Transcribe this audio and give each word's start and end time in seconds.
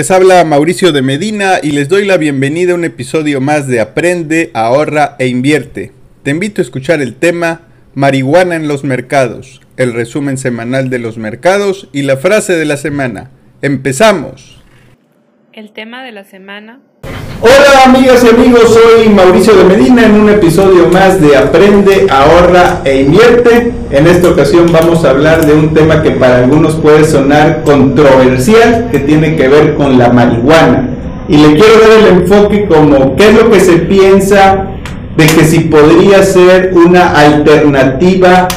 Les 0.00 0.10
habla 0.10 0.42
Mauricio 0.46 0.92
de 0.92 1.02
Medina 1.02 1.58
y 1.62 1.72
les 1.72 1.90
doy 1.90 2.06
la 2.06 2.16
bienvenida 2.16 2.72
a 2.72 2.74
un 2.74 2.86
episodio 2.86 3.42
más 3.42 3.66
de 3.66 3.80
Aprende, 3.80 4.50
ahorra 4.54 5.14
e 5.18 5.26
invierte. 5.26 5.92
Te 6.22 6.30
invito 6.30 6.62
a 6.62 6.64
escuchar 6.64 7.02
el 7.02 7.16
tema 7.16 7.68
Marihuana 7.92 8.56
en 8.56 8.66
los 8.66 8.82
mercados, 8.82 9.60
el 9.76 9.92
resumen 9.92 10.38
semanal 10.38 10.88
de 10.88 11.00
los 11.00 11.18
mercados 11.18 11.90
y 11.92 12.00
la 12.00 12.16
frase 12.16 12.56
de 12.56 12.64
la 12.64 12.78
semana. 12.78 13.30
¡Empezamos! 13.60 14.62
El 15.52 15.70
tema 15.72 16.02
de 16.02 16.12
la 16.12 16.24
semana 16.24 16.80
Hola 17.42 17.84
amigas 17.86 18.22
y 18.22 18.34
amigos, 18.34 18.74
soy 18.74 19.08
Mauricio 19.08 19.54
de 19.54 19.64
Medina 19.64 20.04
en 20.04 20.20
un 20.20 20.28
episodio 20.28 20.88
más 20.92 21.22
de 21.22 21.38
Aprende, 21.38 22.06
ahorra 22.10 22.82
e 22.84 23.00
invierte. 23.00 23.72
En 23.90 24.06
esta 24.06 24.28
ocasión 24.28 24.66
vamos 24.70 25.06
a 25.06 25.10
hablar 25.10 25.46
de 25.46 25.54
un 25.54 25.72
tema 25.72 26.02
que 26.02 26.10
para 26.10 26.44
algunos 26.44 26.74
puede 26.74 27.04
sonar 27.04 27.62
controversial, 27.64 28.88
que 28.92 28.98
tiene 28.98 29.36
que 29.36 29.48
ver 29.48 29.74
con 29.76 29.96
la 29.96 30.10
marihuana. 30.10 30.90
Y 31.30 31.38
le 31.38 31.54
quiero 31.54 31.80
dar 31.80 31.98
el 32.00 32.20
enfoque 32.20 32.66
como 32.66 33.16
qué 33.16 33.30
es 33.30 33.42
lo 33.42 33.50
que 33.50 33.60
se 33.60 33.78
piensa 33.78 34.66
de 35.16 35.24
que 35.24 35.44
si 35.44 35.60
podría 35.60 36.22
ser 36.22 36.74
una 36.74 37.12
alternativa 37.12 38.48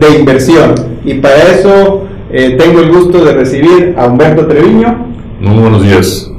de 0.00 0.18
inversión. 0.18 0.74
Y 1.04 1.14
para 1.14 1.42
eso 1.42 2.04
eh, 2.32 2.56
tengo 2.58 2.80
el 2.80 2.90
gusto 2.90 3.22
de 3.22 3.34
recibir 3.34 3.94
a 3.98 4.06
Humberto 4.06 4.46
Treviño. 4.46 5.08
Muy 5.40 5.60
buenos 5.60 5.82
días. 5.82 6.30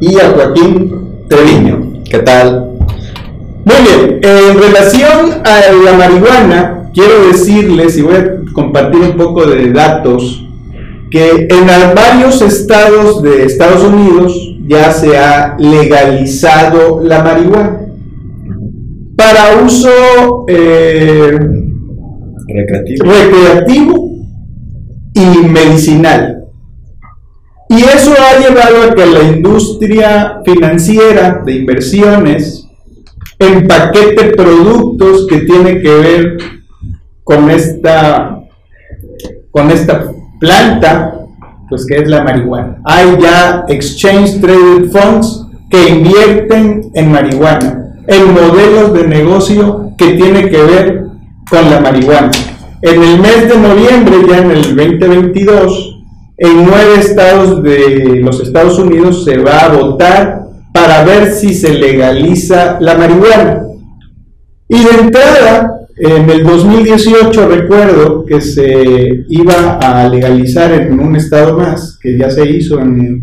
Y 0.00 0.18
a 0.18 0.30
Joaquín 0.30 1.01
Treviño. 1.28 2.02
¿Qué 2.10 2.18
tal? 2.18 2.72
Muy 3.64 3.76
bien, 3.76 4.20
en 4.22 4.58
relación 4.60 5.42
a 5.44 5.72
la 5.84 5.92
marihuana, 5.96 6.90
quiero 6.92 7.28
decirles, 7.28 7.96
y 7.96 8.02
voy 8.02 8.16
a 8.16 8.36
compartir 8.52 9.00
un 9.00 9.16
poco 9.16 9.46
de 9.46 9.70
datos, 9.72 10.44
que 11.10 11.46
en 11.48 11.66
varios 11.94 12.42
estados 12.42 13.22
de 13.22 13.44
Estados 13.44 13.84
Unidos 13.84 14.34
ya 14.66 14.90
se 14.92 15.16
ha 15.16 15.56
legalizado 15.58 17.00
la 17.02 17.22
marihuana 17.22 17.80
para 19.16 19.62
uso 19.64 20.44
eh, 20.48 21.38
Recreativo. 22.48 23.04
recreativo 23.04 24.12
y 25.14 25.46
medicinal. 25.48 26.41
Y 27.74 27.84
eso 27.84 28.12
ha 28.12 28.38
llevado 28.38 28.82
a 28.82 28.94
que 28.94 29.06
la 29.06 29.22
industria 29.22 30.42
financiera 30.44 31.42
de 31.42 31.52
inversiones 31.52 32.68
empaquete 33.38 34.32
productos 34.36 35.26
que 35.26 35.38
tienen 35.38 35.80
que 35.80 35.94
ver 35.94 36.36
con 37.24 37.50
esta, 37.50 38.40
con 39.50 39.70
esta 39.70 40.12
planta, 40.38 41.14
pues 41.70 41.86
que 41.86 41.96
es 41.96 42.08
la 42.10 42.22
marihuana. 42.22 42.76
Hay 42.84 43.16
ya 43.18 43.64
exchange 43.68 44.38
traded 44.42 44.90
funds 44.90 45.46
que 45.70 45.88
invierten 45.88 46.90
en 46.92 47.10
marihuana, 47.10 47.94
en 48.06 48.34
modelos 48.34 48.92
de 48.92 49.08
negocio 49.08 49.92
que 49.96 50.12
tienen 50.12 50.50
que 50.50 50.62
ver 50.62 51.06
con 51.48 51.70
la 51.70 51.80
marihuana. 51.80 52.30
En 52.82 53.02
el 53.02 53.18
mes 53.18 53.48
de 53.48 53.56
noviembre, 53.56 54.16
ya 54.28 54.38
en 54.38 54.50
el 54.50 54.76
2022, 54.76 55.91
en 56.36 56.64
nueve 56.64 56.94
estados 56.98 57.62
de 57.62 58.20
los 58.22 58.40
Estados 58.40 58.78
Unidos 58.78 59.24
se 59.24 59.38
va 59.38 59.58
a 59.58 59.76
votar 59.76 60.42
para 60.72 61.04
ver 61.04 61.30
si 61.32 61.54
se 61.54 61.74
legaliza 61.74 62.78
la 62.80 62.96
marihuana. 62.96 63.66
Y 64.68 64.82
de 64.82 65.02
entrada, 65.02 65.86
en 65.96 66.30
el 66.30 66.44
2018 66.44 67.48
recuerdo 67.48 68.24
que 68.24 68.40
se 68.40 69.24
iba 69.28 69.78
a 69.78 70.08
legalizar 70.08 70.72
en 70.72 70.98
un 70.98 71.16
estado 71.16 71.58
más, 71.58 71.98
que 72.00 72.16
ya 72.16 72.30
se 72.30 72.48
hizo 72.48 72.80
en, 72.80 73.22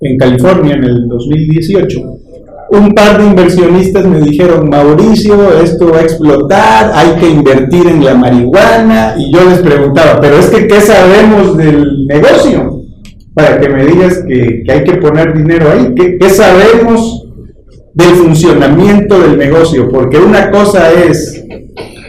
en 0.00 0.18
California 0.18 0.74
en 0.74 0.84
el 0.84 1.08
2018 1.08 2.25
un 2.70 2.94
par 2.94 3.18
de 3.18 3.26
inversionistas 3.26 4.04
me 4.04 4.20
dijeron, 4.20 4.68
Mauricio, 4.68 5.60
esto 5.60 5.90
va 5.92 5.98
a 5.98 6.02
explotar, 6.02 6.92
hay 6.94 7.20
que 7.20 7.28
invertir 7.28 7.86
en 7.86 8.04
la 8.04 8.14
marihuana. 8.14 9.14
Y 9.18 9.32
yo 9.32 9.48
les 9.48 9.58
preguntaba, 9.60 10.20
pero 10.20 10.38
es 10.38 10.46
que, 10.46 10.66
¿qué 10.66 10.80
sabemos 10.80 11.56
del 11.56 12.06
negocio? 12.06 12.82
Para 13.34 13.60
que 13.60 13.68
me 13.68 13.84
digas 13.84 14.22
que, 14.26 14.64
hay 14.68 14.84
que 14.84 14.94
poner 14.94 15.36
dinero 15.36 15.70
ahí. 15.70 15.94
¿Qué, 15.94 16.18
¿Qué, 16.18 16.30
sabemos 16.30 17.26
del 17.94 18.10
funcionamiento 18.10 19.20
del 19.20 19.38
negocio? 19.38 19.88
Porque 19.90 20.18
una 20.18 20.50
cosa 20.50 20.90
es 20.92 21.44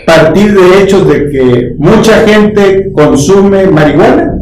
partir 0.07 0.57
de 0.57 0.81
hechos 0.81 1.05
de 1.05 1.29
que 1.29 1.75
mucha 1.77 2.25
gente 2.25 2.91
consume 2.93 3.67
marihuana 3.67 4.37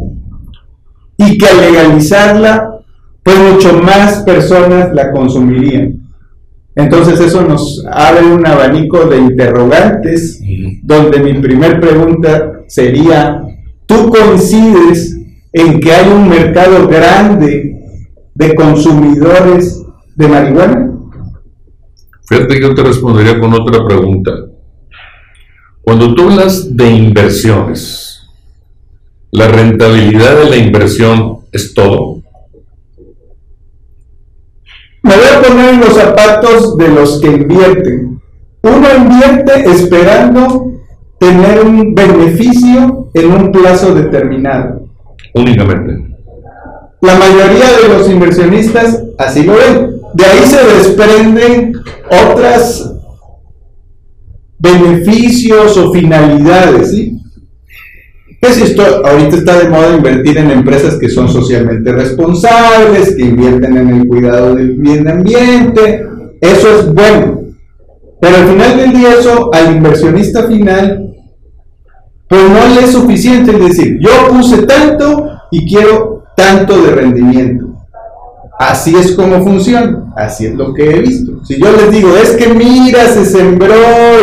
y 1.18 1.36
que 1.36 1.46
al 1.46 1.60
legalizarla, 1.60 2.70
pues 3.24 3.36
mucho 3.36 3.72
más 3.82 4.22
personas 4.22 4.94
la 4.94 5.10
consumirían. 5.10 5.95
Entonces 6.76 7.18
eso 7.18 7.40
nos 7.40 7.82
abre 7.90 8.26
un 8.26 8.46
abanico 8.46 9.06
de 9.06 9.16
interrogantes, 9.16 10.42
donde 10.82 11.20
mi 11.20 11.40
primer 11.40 11.80
pregunta 11.80 12.60
sería, 12.68 13.42
¿tú 13.86 14.10
coincides 14.10 15.18
en 15.54 15.80
que 15.80 15.90
hay 15.90 16.12
un 16.12 16.28
mercado 16.28 16.86
grande 16.86 17.80
de 18.34 18.54
consumidores 18.54 19.82
de 20.14 20.28
marihuana? 20.28 20.92
Fíjate 22.28 22.54
que 22.54 22.60
yo 22.60 22.74
te 22.74 22.82
respondería 22.82 23.40
con 23.40 23.54
otra 23.54 23.86
pregunta. 23.86 24.32
Cuando 25.80 26.14
tú 26.14 26.28
hablas 26.28 26.76
de 26.76 26.90
inversiones, 26.90 28.28
¿la 29.30 29.48
rentabilidad 29.48 30.36
de 30.42 30.50
la 30.50 30.56
inversión 30.56 31.38
es 31.52 31.72
todo? 31.72 32.15
Me 35.56 35.62
voy 35.62 35.70
a 35.70 35.72
poner 35.72 35.74
en 35.74 35.80
los 35.80 35.94
zapatos 35.94 36.76
de 36.76 36.88
los 36.88 37.20
que 37.20 37.28
invierten. 37.28 38.20
Uno 38.62 38.86
invierte 38.96 39.70
esperando 39.70 40.72
tener 41.18 41.64
un 41.64 41.94
beneficio 41.94 43.08
en 43.14 43.32
un 43.32 43.52
plazo 43.52 43.94
determinado. 43.94 44.86
Únicamente. 45.34 46.14
La 47.00 47.14
mayoría 47.14 47.66
de 47.82 47.88
los 47.88 48.10
inversionistas 48.10 49.02
así 49.18 49.44
lo 49.44 49.54
ven. 49.54 50.00
De 50.14 50.24
ahí 50.24 50.40
se 50.44 50.62
desprenden 50.62 51.74
otras 52.10 52.92
beneficios 54.58 55.76
o 55.78 55.92
finalidades, 55.92 56.90
¿sí? 56.90 57.18
Pues 58.40 58.58
esto 58.58 58.82
ahorita 59.04 59.36
está 59.36 59.58
de 59.58 59.68
moda 59.68 59.96
invertir 59.96 60.38
en 60.38 60.50
empresas 60.50 60.98
que 60.98 61.08
son 61.08 61.28
socialmente 61.28 61.90
responsables, 61.92 63.16
que 63.16 63.22
invierten 63.22 63.76
en 63.76 63.88
el 63.88 64.06
cuidado 64.06 64.54
del 64.54 64.76
medio 64.76 65.10
ambiente, 65.10 66.06
eso 66.40 66.78
es 66.78 66.92
bueno. 66.92 67.40
Pero 68.20 68.36
al 68.36 68.46
final 68.46 68.76
del 68.76 68.92
día 68.92 69.14
eso 69.18 69.50
al 69.52 69.76
inversionista 69.76 70.44
final, 70.44 71.14
pues 72.28 72.42
no 72.42 72.74
le 72.74 72.84
es 72.84 72.92
suficiente, 72.92 73.52
es 73.52 73.60
decir, 73.60 73.98
yo 74.00 74.28
puse 74.28 74.66
tanto 74.66 75.30
y 75.50 75.66
quiero 75.66 76.24
tanto 76.36 76.80
de 76.82 76.90
rendimiento. 76.90 77.66
Así 78.58 78.96
es 78.96 79.12
como 79.12 79.42
funciona, 79.44 80.12
así 80.16 80.46
es 80.46 80.54
lo 80.54 80.72
que 80.72 80.90
he 80.90 81.00
visto. 81.00 81.44
Si 81.44 81.60
yo 81.60 81.70
les 81.72 81.90
digo, 81.90 82.16
es 82.16 82.32
que 82.32 82.48
mira, 82.48 83.06
se 83.06 83.26
sembró 83.26 83.74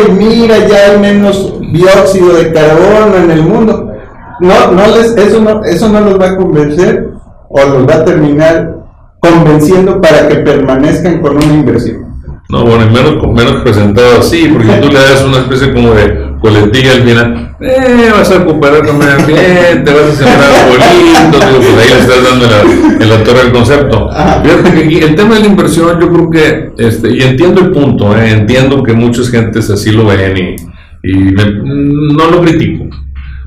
y 0.07 0.11
mira, 0.11 0.67
ya 0.67 0.91
hay 0.91 0.99
menos 0.99 1.53
dióxido 1.71 2.33
de 2.33 2.51
carbono 2.51 3.15
en 3.23 3.29
el 3.29 3.43
mundo, 3.43 3.92
no, 4.39 4.71
no 4.71 4.87
les, 4.95 5.15
eso, 5.17 5.41
no, 5.41 5.63
eso 5.63 5.89
no 5.89 6.01
los 6.01 6.19
va 6.19 6.31
a 6.31 6.37
convencer 6.37 7.09
o 7.49 7.63
los 7.63 7.87
va 7.87 7.95
a 7.95 8.05
terminar 8.05 8.75
convenciendo 9.19 10.01
para 10.01 10.27
que 10.27 10.35
permanezcan 10.35 11.21
con 11.21 11.37
una 11.37 11.45
inversión. 11.45 12.13
No, 12.49 12.65
bueno, 12.65 12.85
menos, 12.91 13.15
menos 13.33 13.63
presentado 13.63 14.19
así, 14.19 14.49
porque 14.51 14.73
tú 14.73 14.89
le 14.89 14.95
das 14.95 15.23
una 15.25 15.37
especie 15.37 15.73
como 15.73 15.93
de 15.93 16.33
coletilla 16.41 16.91
al 16.91 17.03
final, 17.03 17.55
eh, 17.61 18.11
vas 18.11 18.29
a 18.29 18.39
recuperar 18.39 18.85
con 18.85 18.97
medio 18.97 19.13
ambiente, 19.13 19.91
vas 19.93 20.03
a 20.03 20.15
sembrar 20.15 20.67
bolitos, 20.67 21.49
digo, 21.49 21.73
pues 21.73 21.83
ahí 21.83 21.93
le 21.93 21.99
estás 22.01 22.23
dando 22.29 22.45
la, 22.45 23.03
en 23.03 23.09
la 23.09 23.23
torre 23.23 23.43
del 23.43 23.53
concepto. 23.53 24.09
Fíjate 24.43 24.73
que 24.73 24.83
aquí 24.83 24.97
el 24.97 25.15
tema 25.15 25.35
de 25.35 25.39
la 25.39 25.47
inversión, 25.47 25.99
yo 26.01 26.11
creo 26.11 26.29
que, 26.29 26.71
este, 26.77 27.15
y 27.15 27.21
entiendo 27.23 27.61
el 27.61 27.71
punto, 27.71 28.15
eh, 28.17 28.31
entiendo 28.31 28.83
que 28.83 28.91
muchas 28.91 29.29
gentes 29.29 29.69
así 29.69 29.91
lo 29.91 30.05
ven 30.05 30.37
y, 30.37 30.55
y 31.09 31.13
me, 31.15 31.45
no 31.45 32.29
lo 32.29 32.41
critico. 32.41 32.85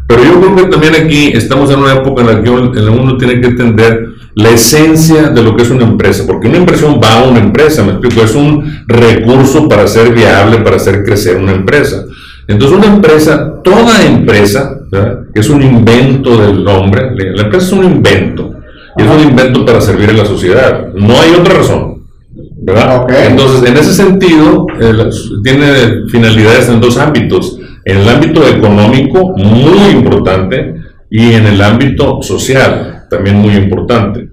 Pero 0.07 0.23
yo 0.25 0.41
creo 0.41 0.57
que 0.57 0.65
también 0.65 0.95
aquí 0.95 1.33
estamos 1.35 1.71
en 1.71 1.81
una 1.81 1.95
época 1.95 2.23
en 2.23 2.29
la 2.29 2.43
que 2.43 2.51
uno 2.51 3.17
tiene 3.17 3.41
que 3.41 3.49
entender 3.49 4.09
la 4.37 4.51
esencia 4.51 5.31
de 5.31 5.43
lo 5.43 5.57
que 5.57 5.63
es 5.63 5.71
una 5.71 5.85
empresa, 5.85 6.25
porque 6.27 6.49
una 6.49 6.59
inversión 6.59 7.01
va 7.03 7.21
a 7.21 7.25
una 7.25 7.41
empresa, 7.41 7.83
me 7.83 7.93
explico, 7.93 8.23
es 8.23 8.35
un 8.35 8.85
recurso 8.87 9.67
para 9.67 9.87
ser 9.89 10.13
viable, 10.13 10.59
para 10.59 10.77
hacer 10.77 11.05
crecer 11.05 11.37
una 11.39 11.53
empresa. 11.53 12.05
Entonces 12.47 12.77
una 12.77 12.87
empresa, 12.95 13.55
toda 13.65 14.05
empresa, 14.05 14.79
que 15.35 15.41
es 15.41 15.49
un 15.49 15.63
invento 15.63 16.37
del 16.37 16.69
hombre, 16.69 17.11
la 17.35 17.43
empresa 17.45 17.67
es 17.67 17.73
un 17.73 17.85
invento, 17.85 18.53
y 18.99 19.03
es 19.03 19.09
un 19.09 19.21
invento 19.21 19.65
para 19.65 19.81
servir 19.81 20.11
a 20.11 20.13
la 20.13 20.27
sociedad, 20.27 20.89
no 20.95 21.19
hay 21.21 21.31
otra 21.31 21.55
razón. 21.55 21.96
¿Verdad? 22.67 23.05
Okay. 23.05 23.29
Entonces, 23.29 23.71
en 23.71 23.77
ese 23.77 23.95
sentido, 23.95 24.67
eh, 24.81 24.93
tiene 25.45 26.09
finalidades 26.11 26.69
en 26.69 26.81
dos 26.81 26.99
ámbitos 26.99 27.61
en 27.87 27.99
el 27.99 28.09
ámbito 28.09 28.47
económico 28.47 29.33
muy 29.37 29.91
importante 29.93 30.75
y 31.09 31.35
en 31.35 31.47
el 31.47 31.63
ámbito 31.63 32.21
social 32.21 33.07
también 33.09 33.37
muy 33.37 33.55
importante. 33.55 34.29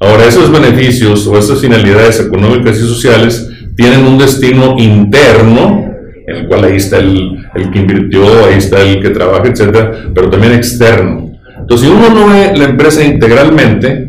Ahora, 0.00 0.26
esos 0.26 0.50
beneficios 0.50 1.26
o 1.26 1.38
esas 1.38 1.60
finalidades 1.60 2.18
económicas 2.20 2.78
y 2.78 2.80
sociales 2.80 3.50
tienen 3.76 4.06
un 4.06 4.16
destino 4.16 4.76
interno, 4.78 5.84
en 6.26 6.36
el 6.36 6.48
cual 6.48 6.64
ahí 6.64 6.76
está 6.76 6.96
el, 6.96 7.44
el 7.54 7.70
que 7.70 7.80
invirtió, 7.80 8.24
ahí 8.46 8.56
está 8.56 8.80
el 8.80 9.02
que 9.02 9.10
trabaja, 9.10 9.48
etcétera, 9.48 9.92
pero 10.14 10.30
también 10.30 10.54
externo. 10.54 11.30
Entonces, 11.58 11.86
si 11.86 11.94
uno 11.94 12.08
no 12.08 12.28
ve 12.28 12.56
la 12.56 12.64
empresa 12.64 13.04
integralmente, 13.04 14.03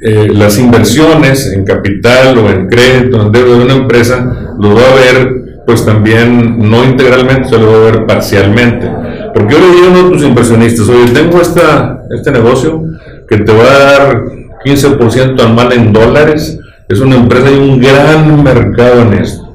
eh, 0.00 0.28
las 0.32 0.58
inversiones 0.58 1.52
en 1.52 1.64
capital 1.64 2.36
o 2.38 2.50
en 2.50 2.68
crédito, 2.68 3.22
en 3.22 3.32
deuda 3.32 3.58
de 3.58 3.64
una 3.64 3.74
empresa, 3.74 4.54
lo 4.58 4.74
va 4.74 4.82
a 4.82 4.94
ver 4.94 5.46
pues 5.66 5.84
también 5.84 6.70
no 6.70 6.84
integralmente, 6.84 7.48
se 7.48 7.58
lo 7.58 7.72
va 7.72 7.76
a 7.76 7.90
ver 7.90 8.06
parcialmente. 8.06 8.88
Porque 9.34 9.54
yo 9.54 9.60
le 9.60 9.74
digo 9.74 9.86
a 9.86 9.90
uno 9.90 10.02
de 10.04 10.10
tus 10.10 10.22
inversionistas, 10.22 10.88
oye, 10.88 11.10
tengo 11.12 11.40
esta, 11.40 12.02
este 12.16 12.30
negocio 12.30 12.84
que 13.28 13.38
te 13.38 13.52
va 13.52 13.64
a 13.64 13.78
dar 13.78 14.24
15% 14.64 15.40
anual 15.40 15.72
en 15.72 15.92
dólares, 15.92 16.58
es 16.88 17.00
una 17.00 17.16
empresa 17.16 17.50
y 17.50 17.58
un 17.58 17.80
gran 17.80 18.44
mercado 18.44 19.02
en 19.02 19.14
esto. 19.14 19.54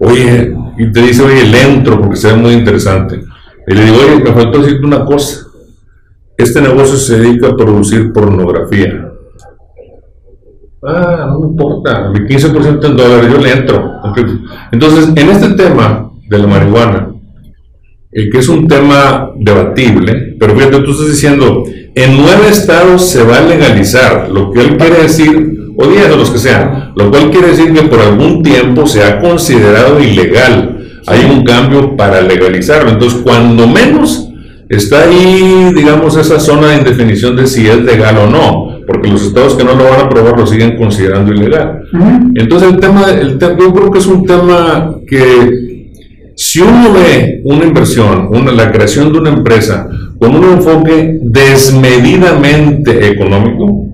Oye, 0.00 0.54
y 0.78 0.92
te 0.92 1.02
dice, 1.02 1.22
oye, 1.22 1.44
le 1.44 1.62
entro 1.62 2.00
porque 2.00 2.16
se 2.16 2.28
ve 2.28 2.34
muy 2.34 2.52
interesante. 2.52 3.20
Y 3.66 3.74
le 3.74 3.84
digo, 3.84 3.96
oye, 3.98 4.24
me 4.24 4.32
faltó 4.32 4.60
decirte 4.60 4.86
una 4.86 5.04
cosa. 5.04 5.46
Este 6.38 6.62
negocio 6.62 6.96
se 6.96 7.18
dedica 7.18 7.48
a 7.48 7.56
producir 7.56 8.12
pornografía. 8.12 9.07
Ah, 10.82 11.26
no 11.28 11.40
me 11.40 11.48
importa, 11.48 12.08
mi 12.10 12.20
15% 12.20 12.84
en 12.86 12.96
dólares, 12.96 13.32
yo 13.32 13.38
le 13.38 13.52
entro. 13.52 13.94
Entonces, 14.70 15.08
en 15.16 15.30
este 15.30 15.50
tema 15.54 16.10
de 16.28 16.38
la 16.38 16.46
marihuana, 16.46 17.08
el 18.12 18.30
que 18.30 18.38
es 18.38 18.48
un 18.48 18.68
tema 18.68 19.30
debatible, 19.36 20.36
pero 20.38 20.54
fíjate, 20.54 20.78
tú 20.80 20.92
estás 20.92 21.08
diciendo, 21.08 21.64
en 21.94 22.16
nueve 22.16 22.48
estados 22.48 23.10
se 23.10 23.24
va 23.24 23.38
a 23.38 23.42
legalizar, 23.42 24.28
lo 24.30 24.52
que 24.52 24.60
él 24.60 24.76
quiere 24.76 25.02
decir, 25.02 25.58
o 25.76 25.86
diez 25.86 26.16
los 26.16 26.30
que 26.30 26.38
sean, 26.38 26.92
lo 26.96 27.10
cual 27.10 27.30
quiere 27.30 27.48
decir 27.48 27.72
que 27.72 27.82
por 27.82 28.00
algún 28.00 28.42
tiempo 28.42 28.86
se 28.86 29.02
ha 29.02 29.20
considerado 29.20 30.00
ilegal. 30.00 30.76
Hay 31.06 31.24
un 31.24 31.44
cambio 31.44 31.96
para 31.96 32.20
legalizarlo. 32.20 32.90
Entonces, 32.90 33.20
cuando 33.22 33.66
menos 33.66 34.28
está 34.68 35.04
ahí, 35.04 35.72
digamos, 35.74 36.16
esa 36.16 36.38
zona 36.40 36.68
de 36.68 36.78
indefinición 36.78 37.36
de 37.36 37.46
si 37.46 37.66
es 37.66 37.78
legal 37.78 38.18
o 38.18 38.26
no 38.28 38.77
porque 38.88 39.10
los 39.10 39.26
estados 39.26 39.54
que 39.54 39.64
no 39.64 39.74
lo 39.74 39.84
van 39.84 40.00
a 40.00 40.04
aprobar 40.04 40.40
lo 40.40 40.46
siguen 40.46 40.78
considerando 40.78 41.30
ilegal. 41.30 41.82
Entonces 42.34 42.72
el 42.72 42.80
tema, 42.80 43.04
el 43.10 43.38
yo 43.38 43.74
creo 43.74 43.90
que 43.90 43.98
es 43.98 44.06
un 44.06 44.24
tema 44.24 44.96
que 45.06 45.90
si 46.34 46.62
uno 46.62 46.94
ve 46.94 47.42
una 47.44 47.66
inversión, 47.66 48.28
una, 48.30 48.50
la 48.50 48.72
creación 48.72 49.12
de 49.12 49.18
una 49.18 49.28
empresa 49.28 49.86
con 50.18 50.34
un 50.34 50.44
enfoque 50.44 51.18
desmedidamente 51.20 53.10
económico, 53.10 53.88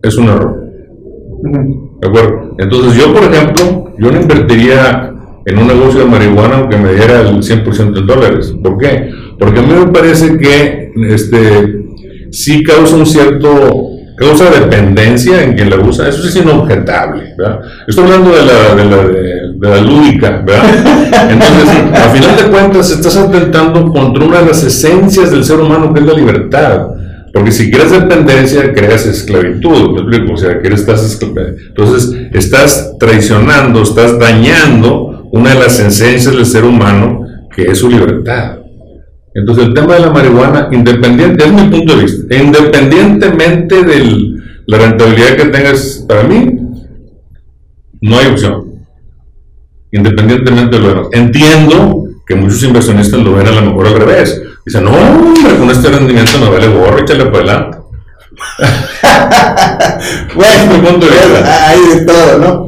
es 0.00 0.16
un 0.16 0.28
error. 0.28 0.64
¿De 2.00 2.06
acuerdo? 2.06 2.54
Entonces 2.56 2.94
yo, 2.94 3.12
por 3.12 3.24
ejemplo, 3.24 3.94
yo 3.98 4.12
no 4.12 4.20
invertiría 4.20 5.12
en 5.44 5.58
un 5.58 5.66
negocio 5.66 6.00
de 6.00 6.06
marihuana 6.06 6.58
aunque 6.58 6.76
me 6.76 6.94
diera 6.94 7.22
el 7.22 7.38
100% 7.38 7.98
en 7.98 8.06
dólares. 8.06 8.54
¿Por 8.62 8.78
qué? 8.78 9.10
Porque 9.40 9.58
a 9.58 9.62
mí 9.62 9.72
me 9.72 9.90
parece 9.90 10.38
que 10.38 10.92
este, 11.08 11.77
sí 12.30 12.62
causa 12.62 12.96
un 12.96 13.06
cierto 13.06 13.98
causa 14.18 14.50
dependencia 14.50 15.42
en 15.44 15.54
quien 15.54 15.70
la 15.70 15.76
usa, 15.76 16.08
eso 16.08 16.26
es 16.26 16.34
inobjetable, 16.34 17.34
¿verdad? 17.38 17.60
Estoy 17.86 18.04
hablando 18.04 18.30
de 18.30 18.44
la, 18.44 18.74
de 18.74 18.84
la, 18.84 19.06
de, 19.06 19.68
la 19.68 19.80
lúdica, 19.80 20.42
¿verdad? 20.44 21.30
Entonces, 21.30 21.68
a 21.94 22.10
final 22.10 22.36
de 22.36 22.50
cuentas, 22.50 22.90
estás 22.90 23.16
atentando 23.16 23.92
contra 23.92 24.24
una 24.24 24.40
de 24.40 24.46
las 24.46 24.64
esencias 24.64 25.30
del 25.30 25.44
ser 25.44 25.60
humano, 25.60 25.94
que 25.94 26.00
es 26.00 26.06
la 26.06 26.14
libertad. 26.14 26.88
Porque 27.32 27.52
si 27.52 27.70
creas 27.70 27.92
dependencia, 27.92 28.72
creas 28.72 29.06
esclavitud, 29.06 29.92
¿me 29.92 30.00
explico? 30.00 30.34
O 30.34 30.36
sea, 30.36 30.60
que 30.60 30.68
estás 30.68 31.20
Entonces, 31.20 32.12
estás 32.32 32.96
traicionando, 32.98 33.82
estás 33.82 34.18
dañando 34.18 35.28
una 35.30 35.50
de 35.50 35.60
las 35.60 35.78
esencias 35.78 36.34
del 36.34 36.46
ser 36.46 36.64
humano, 36.64 37.24
que 37.54 37.64
es 37.70 37.78
su 37.78 37.88
libertad. 37.88 38.57
Entonces 39.34 39.66
el 39.66 39.74
tema 39.74 39.94
de 39.94 40.00
la 40.00 40.10
marihuana, 40.10 40.68
independiente, 40.72 41.44
es 41.44 41.52
mi 41.52 41.68
punto 41.68 41.96
de 41.96 42.02
vista, 42.02 42.36
independientemente 42.36 43.82
de 43.82 44.38
la 44.66 44.78
rentabilidad 44.78 45.36
que 45.36 45.44
tengas, 45.46 46.04
para 46.08 46.24
mí, 46.24 46.58
no 48.00 48.18
hay 48.18 48.26
opción. 48.26 48.64
Independientemente 49.92 50.76
de 50.76 50.82
lo 50.82 50.88
demás. 50.88 51.06
Entiendo 51.12 52.04
que 52.26 52.34
muchos 52.34 52.62
inversionistas 52.62 53.20
lo 53.20 53.34
ven 53.34 53.46
a 53.46 53.52
lo 53.52 53.62
mejor 53.62 53.86
al 53.86 53.96
revés. 53.96 54.42
Dicen, 54.66 54.84
no, 54.84 54.90
hombre, 54.90 55.56
con 55.56 55.70
este 55.70 55.88
rendimiento 55.88 56.32
no 56.38 56.52
vale 56.52 56.68
gorro, 56.68 56.98
échale 56.98 57.24
para 57.26 57.38
adelante. 57.38 57.78
bueno, 60.34 60.66
mi 60.72 60.78
punto 60.86 61.06
de 61.06 61.12
vista. 61.12 61.68
Hay 61.68 61.80
de 61.80 62.04
todo, 62.04 62.38
¿no? 62.38 62.67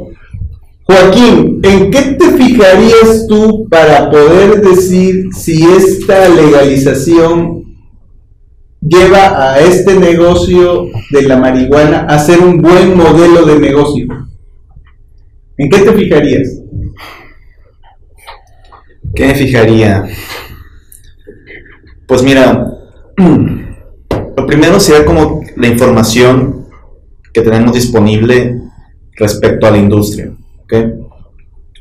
Joaquín, 0.90 1.60
¿en 1.62 1.88
qué 1.92 2.02
te 2.18 2.32
fijarías 2.32 3.28
tú 3.28 3.68
para 3.70 4.10
poder 4.10 4.60
decir 4.60 5.26
si 5.32 5.62
esta 5.62 6.28
legalización 6.28 7.62
lleva 8.80 9.52
a 9.52 9.60
este 9.60 9.94
negocio 9.94 10.86
de 11.12 11.22
la 11.22 11.36
marihuana 11.36 12.06
a 12.08 12.18
ser 12.18 12.40
un 12.40 12.60
buen 12.60 12.96
modelo 12.96 13.46
de 13.46 13.60
negocio? 13.60 14.08
¿En 15.58 15.70
qué 15.70 15.78
te 15.78 15.92
fijarías? 15.92 16.60
¿Qué 19.14 19.26
me 19.28 19.34
fijaría? 19.36 20.08
Pues 22.08 22.24
mira, 22.24 22.66
lo 24.36 24.44
primero 24.44 24.80
sería 24.80 25.04
como 25.04 25.40
la 25.54 25.68
información 25.68 26.66
que 27.32 27.42
tenemos 27.42 27.74
disponible 27.74 28.60
respecto 29.16 29.68
a 29.68 29.70
la 29.70 29.78
industria. 29.78 30.32
¿Okay? 30.70 30.92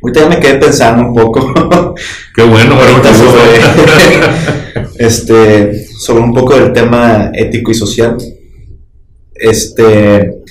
Ahorita 0.01 0.21
ya 0.21 0.29
me 0.29 0.39
quedé 0.39 0.55
pensando 0.55 1.07
un 1.07 1.13
poco. 1.13 1.53
Qué 2.35 2.43
bueno, 2.43 2.75
ahorita 2.75 3.13
sobre, 3.13 4.85
este, 5.05 5.87
sobre 5.99 6.23
un 6.23 6.33
poco 6.33 6.55
del 6.55 6.73
tema 6.73 7.31
ético 7.33 7.71
y 7.71 7.75
social. 7.75 8.17
Este, 9.35 10.41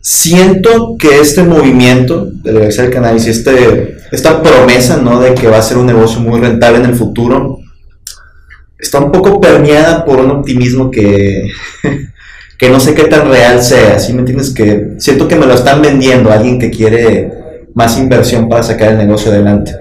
siento 0.00 0.96
que 0.98 1.20
este 1.20 1.42
movimiento 1.42 2.26
de 2.26 2.52
legalizar 2.52 2.84
el 2.84 2.90
cannabis 2.90 3.26
y 3.26 3.30
este, 3.30 3.96
esta 4.12 4.42
promesa 4.42 4.98
¿no? 4.98 5.20
de 5.20 5.34
que 5.34 5.48
va 5.48 5.58
a 5.58 5.62
ser 5.62 5.78
un 5.78 5.86
negocio 5.86 6.20
muy 6.20 6.40
rentable 6.40 6.78
en 6.78 6.86
el 6.86 6.94
futuro 6.94 7.58
está 8.84 9.00
un 9.00 9.10
poco 9.10 9.40
permeada 9.40 10.04
por 10.04 10.20
un 10.20 10.30
optimismo 10.30 10.90
que, 10.90 11.50
que 12.58 12.68
no 12.68 12.78
sé 12.78 12.94
qué 12.94 13.04
tan 13.04 13.28
real 13.28 13.62
sea. 13.62 13.98
¿Sí 13.98 14.12
me 14.12 14.20
entiendes? 14.20 14.50
Que 14.50 14.92
siento 14.98 15.26
que 15.26 15.36
me 15.36 15.46
lo 15.46 15.54
están 15.54 15.82
vendiendo 15.82 16.30
alguien 16.30 16.58
que 16.58 16.70
quiere 16.70 17.30
más 17.74 17.98
inversión 17.98 18.48
para 18.48 18.62
sacar 18.62 18.92
el 18.92 18.98
negocio 18.98 19.30
adelante. 19.30 19.72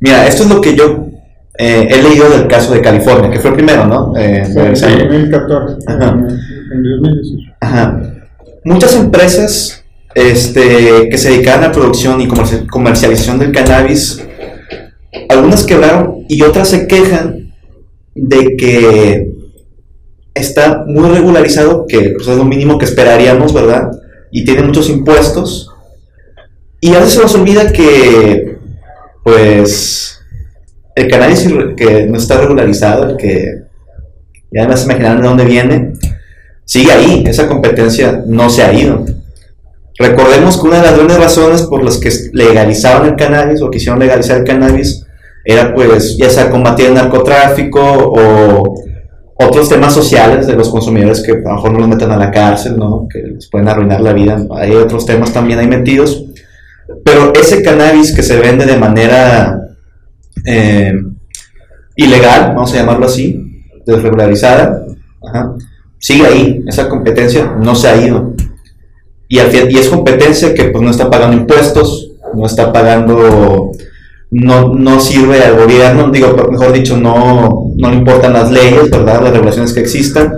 Mira, 0.00 0.26
esto 0.26 0.44
es 0.44 0.50
lo 0.50 0.60
que 0.60 0.76
yo 0.76 1.06
eh, 1.58 1.88
he 1.90 2.02
leído 2.02 2.28
del 2.30 2.46
caso 2.46 2.72
de 2.72 2.80
California, 2.80 3.30
que 3.30 3.40
fue 3.40 3.50
el 3.50 3.56
primero, 3.56 3.86
¿no? 3.86 4.16
Eh, 4.16 4.44
en 4.44 4.54
2014. 4.54 5.76
Ajá. 5.86 6.10
En 6.10 6.82
2018. 6.82 7.52
Ajá. 7.60 8.00
Muchas 8.64 8.94
empresas 8.94 9.84
este, 10.14 11.08
que 11.10 11.18
se 11.18 11.30
dedicaban 11.30 11.64
a 11.64 11.72
producción 11.72 12.20
y 12.20 12.28
comercialización 12.28 13.38
del 13.38 13.52
cannabis, 13.52 14.24
algunas 15.28 15.64
quebraron 15.64 16.24
y 16.28 16.42
otras 16.42 16.68
se 16.68 16.86
quejan 16.86 17.52
de 18.14 18.56
que 18.56 19.32
está 20.34 20.84
muy 20.86 21.08
regularizado, 21.08 21.86
que 21.86 22.14
pues, 22.16 22.28
es 22.28 22.36
lo 22.36 22.44
mínimo 22.44 22.78
que 22.78 22.84
esperaríamos, 22.84 23.52
¿verdad? 23.52 23.90
Y 24.30 24.44
tiene 24.44 24.62
muchos 24.62 24.88
impuestos 24.90 25.67
y 26.80 26.94
a 26.94 27.00
veces 27.00 27.14
se 27.14 27.22
nos 27.22 27.34
olvida 27.34 27.72
que, 27.72 28.58
pues, 29.24 30.20
el 30.94 31.08
cannabis 31.08 31.48
que 31.76 32.06
no 32.06 32.18
está 32.18 32.38
regularizado, 32.38 33.10
el 33.10 33.16
que 33.16 33.62
ya 34.50 34.66
no 34.66 34.76
se 34.76 34.84
imaginan 34.84 35.20
de 35.20 35.28
dónde 35.28 35.44
viene, 35.44 35.92
sigue 36.64 36.92
ahí, 36.92 37.24
esa 37.26 37.48
competencia 37.48 38.22
no 38.26 38.50
se 38.50 38.62
ha 38.62 38.72
ido. 38.72 39.04
Recordemos 39.98 40.60
que 40.60 40.68
una 40.68 40.76
de 40.76 40.82
las 40.82 40.94
grandes 40.94 41.18
razones 41.18 41.62
por 41.62 41.82
las 41.82 41.98
que 41.98 42.10
legalizaron 42.32 43.08
el 43.08 43.16
cannabis 43.16 43.60
o 43.62 43.70
quisieron 43.70 43.98
legalizar 43.98 44.38
el 44.38 44.44
cannabis 44.44 45.04
era 45.44 45.74
pues 45.74 46.16
ya 46.16 46.30
sea 46.30 46.50
combatir 46.50 46.86
el 46.86 46.94
narcotráfico 46.94 47.80
o 47.80 48.74
otros 49.40 49.68
temas 49.68 49.94
sociales 49.94 50.46
de 50.46 50.54
los 50.54 50.68
consumidores 50.68 51.22
que 51.22 51.32
a 51.32 51.36
lo 51.36 51.54
mejor 51.54 51.72
no 51.72 51.78
los 51.80 51.88
meten 51.88 52.10
a 52.10 52.16
la 52.16 52.30
cárcel, 52.30 52.76
¿no? 52.76 53.06
que 53.08 53.22
les 53.22 53.48
pueden 53.48 53.68
arruinar 53.68 54.00
la 54.00 54.12
vida. 54.12 54.44
Hay 54.56 54.72
otros 54.72 55.06
temas 55.06 55.32
también 55.32 55.58
ahí 55.58 55.68
metidos. 55.68 56.24
Pero 57.04 57.32
ese 57.34 57.62
cannabis 57.62 58.14
que 58.14 58.22
se 58.22 58.38
vende 58.38 58.64
de 58.64 58.78
manera 58.78 59.60
eh, 60.44 60.92
ilegal, 61.96 62.54
vamos 62.54 62.72
a 62.72 62.76
llamarlo 62.76 63.06
así, 63.06 63.64
desregularizada, 63.84 64.86
sigue 65.98 66.26
ahí, 66.26 66.64
esa 66.66 66.88
competencia 66.88 67.56
no 67.60 67.74
se 67.74 67.88
ha 67.88 67.96
ido. 67.96 68.34
Y, 69.28 69.38
y 69.38 69.78
es 69.78 69.88
competencia 69.88 70.54
que 70.54 70.64
pues 70.64 70.82
no 70.82 70.90
está 70.90 71.10
pagando 71.10 71.36
impuestos, 71.36 72.12
no 72.34 72.46
está 72.46 72.72
pagando, 72.72 73.72
no, 74.30 74.74
no 74.74 75.00
sirve 75.00 75.42
al 75.42 75.56
gobierno, 75.58 76.10
digo, 76.10 76.34
mejor 76.50 76.72
dicho, 76.72 76.96
no, 76.96 77.72
no 77.76 77.90
le 77.90 77.96
importan 77.96 78.32
las 78.32 78.50
leyes, 78.50 78.90
¿verdad? 78.90 79.22
Las 79.22 79.32
regulaciones 79.32 79.72
que 79.72 79.80
existan. 79.80 80.32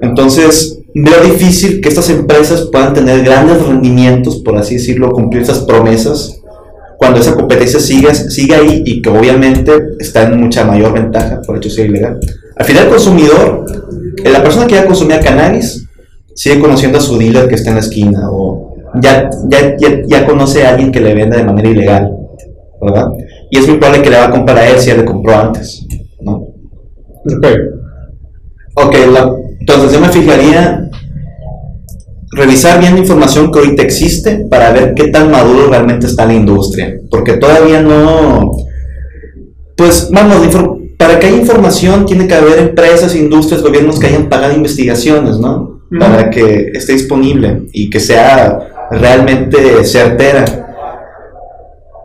Entonces, 0.00 0.75
veo 1.02 1.22
difícil 1.24 1.80
que 1.80 1.88
estas 1.88 2.08
empresas 2.10 2.68
puedan 2.72 2.94
tener 2.94 3.22
grandes 3.24 3.64
rendimientos, 3.66 4.36
por 4.42 4.56
así 4.56 4.74
decirlo, 4.74 5.12
cumplir 5.12 5.42
esas 5.42 5.60
promesas, 5.60 6.40
cuando 6.98 7.20
esa 7.20 7.34
competencia 7.34 7.78
sigue, 7.80 8.14
sigue 8.14 8.54
ahí 8.54 8.82
y 8.86 9.02
que 9.02 9.10
obviamente 9.10 9.72
está 9.98 10.22
en 10.24 10.40
mucha 10.40 10.64
mayor 10.64 10.92
ventaja 10.94 11.42
por 11.46 11.56
hecho 11.58 11.68
ser 11.70 11.86
ilegal. 11.86 12.18
Al 12.56 12.64
final 12.64 12.84
el 12.84 12.90
consumidor, 12.90 13.66
eh, 14.24 14.30
la 14.30 14.42
persona 14.42 14.66
que 14.66 14.74
ya 14.76 14.86
consumía 14.86 15.20
cannabis, 15.20 15.86
sigue 16.34 16.58
conociendo 16.60 16.98
a 16.98 17.00
su 17.02 17.18
dealer 17.18 17.48
que 17.48 17.54
está 17.56 17.68
en 17.70 17.76
la 17.76 17.80
esquina 17.82 18.30
o 18.30 18.74
ya, 19.02 19.28
ya, 19.48 19.76
ya, 19.76 20.02
ya 20.06 20.26
conoce 20.26 20.64
a 20.64 20.70
alguien 20.70 20.90
que 20.90 21.00
le 21.00 21.14
venda 21.14 21.36
de 21.36 21.44
manera 21.44 21.68
ilegal, 21.68 22.10
¿verdad? 22.80 23.08
Y 23.50 23.58
es 23.58 23.68
muy 23.68 23.76
probable 23.76 24.02
que 24.02 24.10
le 24.10 24.16
va 24.16 24.24
a 24.26 24.30
comprar 24.30 24.56
a 24.58 24.68
él 24.70 24.78
si 24.78 24.88
ya 24.88 24.96
le 24.96 25.04
compró 25.04 25.36
antes, 25.38 25.86
¿no? 26.22 26.32
Ok. 27.26 27.46
Ok, 28.74 28.94
la- 29.12 29.32
entonces 29.60 29.92
yo 29.92 30.00
me 30.00 30.08
fijaría 30.08 30.85
revisar 32.32 32.80
bien 32.80 32.94
la 32.94 33.00
información 33.00 33.50
que 33.50 33.58
ahorita 33.58 33.82
existe 33.82 34.46
para 34.50 34.72
ver 34.72 34.94
qué 34.94 35.08
tan 35.08 35.30
maduro 35.30 35.68
realmente 35.68 36.06
está 36.06 36.26
la 36.26 36.34
industria, 36.34 36.98
porque 37.10 37.34
todavía 37.34 37.80
no, 37.80 38.52
pues 39.76 40.08
vamos, 40.10 40.48
para 40.96 41.18
que 41.18 41.26
haya 41.26 41.36
información 41.36 42.06
tiene 42.06 42.26
que 42.26 42.34
haber 42.34 42.58
empresas, 42.58 43.14
industrias, 43.14 43.62
gobiernos 43.62 43.98
que 43.98 44.06
hayan 44.06 44.28
pagado 44.28 44.54
investigaciones, 44.54 45.38
¿no? 45.38 45.82
Para 45.98 46.30
que 46.30 46.70
esté 46.74 46.94
disponible 46.94 47.62
y 47.72 47.90
que 47.90 48.00
sea 48.00 48.88
realmente 48.90 49.84
certera. 49.84 50.44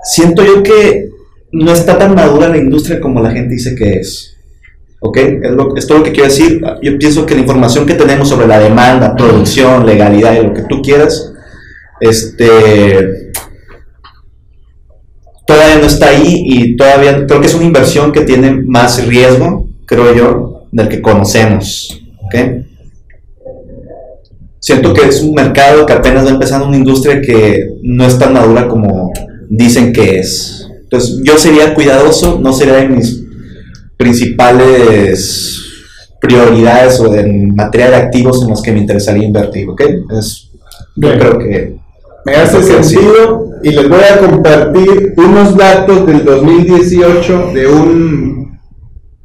Siento 0.04 0.44
yo 0.44 0.62
que 0.62 1.10
no 1.52 1.72
está 1.72 1.98
tan 1.98 2.16
madura 2.16 2.50
la 2.50 2.58
industria 2.58 3.00
como 3.00 3.22
la 3.22 3.32
gente 3.32 3.54
dice 3.54 3.76
que 3.76 3.94
es. 3.94 4.31
¿Ok? 5.04 5.18
Es, 5.18 5.88
todo 5.88 5.98
lo 5.98 6.04
que 6.04 6.12
quiero 6.12 6.30
decir. 6.30 6.62
Yo 6.82 6.98
pienso 6.98 7.26
que 7.26 7.34
la 7.34 7.42
información 7.42 7.86
que 7.86 7.96
tenemos 7.96 8.30
sobre 8.30 8.48
la 8.48 8.60
demanda, 8.60 9.16
producción, 9.16 9.86
legalidad 9.86 10.40
y 10.40 10.46
lo 10.46 10.54
que 10.54 10.62
tú 10.62 10.82
quieras, 10.82 11.34
este, 12.00 13.32
todavía 15.46 15.80
no 15.80 15.88
está 15.88 16.10
ahí 16.10 16.44
y 16.46 16.78
todavía 16.78 17.26
creo 17.26 17.42
que 17.42 17.48
es 17.48 17.56
una 17.56 17.66
inversión 17.66 18.12
que 18.12 18.22
tiene 18.22 18.52
más 18.52 19.06
riesgo, 19.08 19.68
creo 19.86 20.16
yo, 20.16 20.68
del 20.72 20.88
que 20.88 21.02
conocemos. 21.02 22.00
¿Ok? 22.24 22.36
Siento 24.60 24.94
que 24.94 25.08
es 25.08 25.22
un 25.24 25.34
mercado 25.34 25.88
que 25.88 25.94
apenas 25.94 26.28
va 26.28 26.30
empezando, 26.30 26.68
una 26.68 26.78
industria 26.78 27.20
que 27.22 27.72
no 27.82 28.06
es 28.06 28.20
tan 28.20 28.34
madura 28.34 28.68
como 28.68 29.12
dicen 29.50 29.92
que 29.92 30.20
es. 30.20 30.68
Entonces, 30.84 31.22
yo 31.24 31.40
sería 31.40 31.74
cuidadoso, 31.74 32.40
no 32.40 32.54
sería 32.54 32.76
de 32.76 32.90
mis 32.90 33.21
principales 34.02 35.58
prioridades 36.20 37.00
o 37.00 37.14
en 37.16 37.56
materia 37.56 37.90
de 37.90 37.96
activos 37.96 38.44
en 38.44 38.50
los 38.50 38.62
que 38.62 38.72
me 38.72 38.80
interesaría 38.80 39.26
invertir, 39.26 39.68
¿ok? 39.70 39.82
Es, 40.18 40.50
yo 40.96 41.08
Bien. 41.08 41.20
creo 41.20 41.40
que 41.40 41.76
Me 42.26 42.36
hace 42.36 42.62
sentido 42.62 43.50
y 43.64 43.72
les 43.72 43.90
voy 43.90 44.00
a 44.04 44.20
compartir 44.20 45.14
unos 45.18 45.58
datos 45.58 46.06
del 46.06 46.24
2018 46.24 47.52
de 47.54 47.68
un 47.68 48.60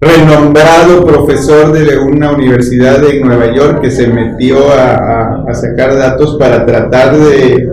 renombrado 0.01 1.05
profesor 1.07 1.73
de 1.73 1.99
una 1.99 2.33
universidad 2.33 2.99
de 3.01 3.21
Nueva 3.21 3.55
York 3.55 3.81
que 3.83 3.91
se 3.91 4.07
metió 4.09 4.71
a, 4.73 4.95
a- 4.95 5.45
a 5.49 5.55
sacar 5.55 5.97
datos 5.97 6.37
para 6.39 6.65
tratar 6.67 7.17
de 7.19 7.67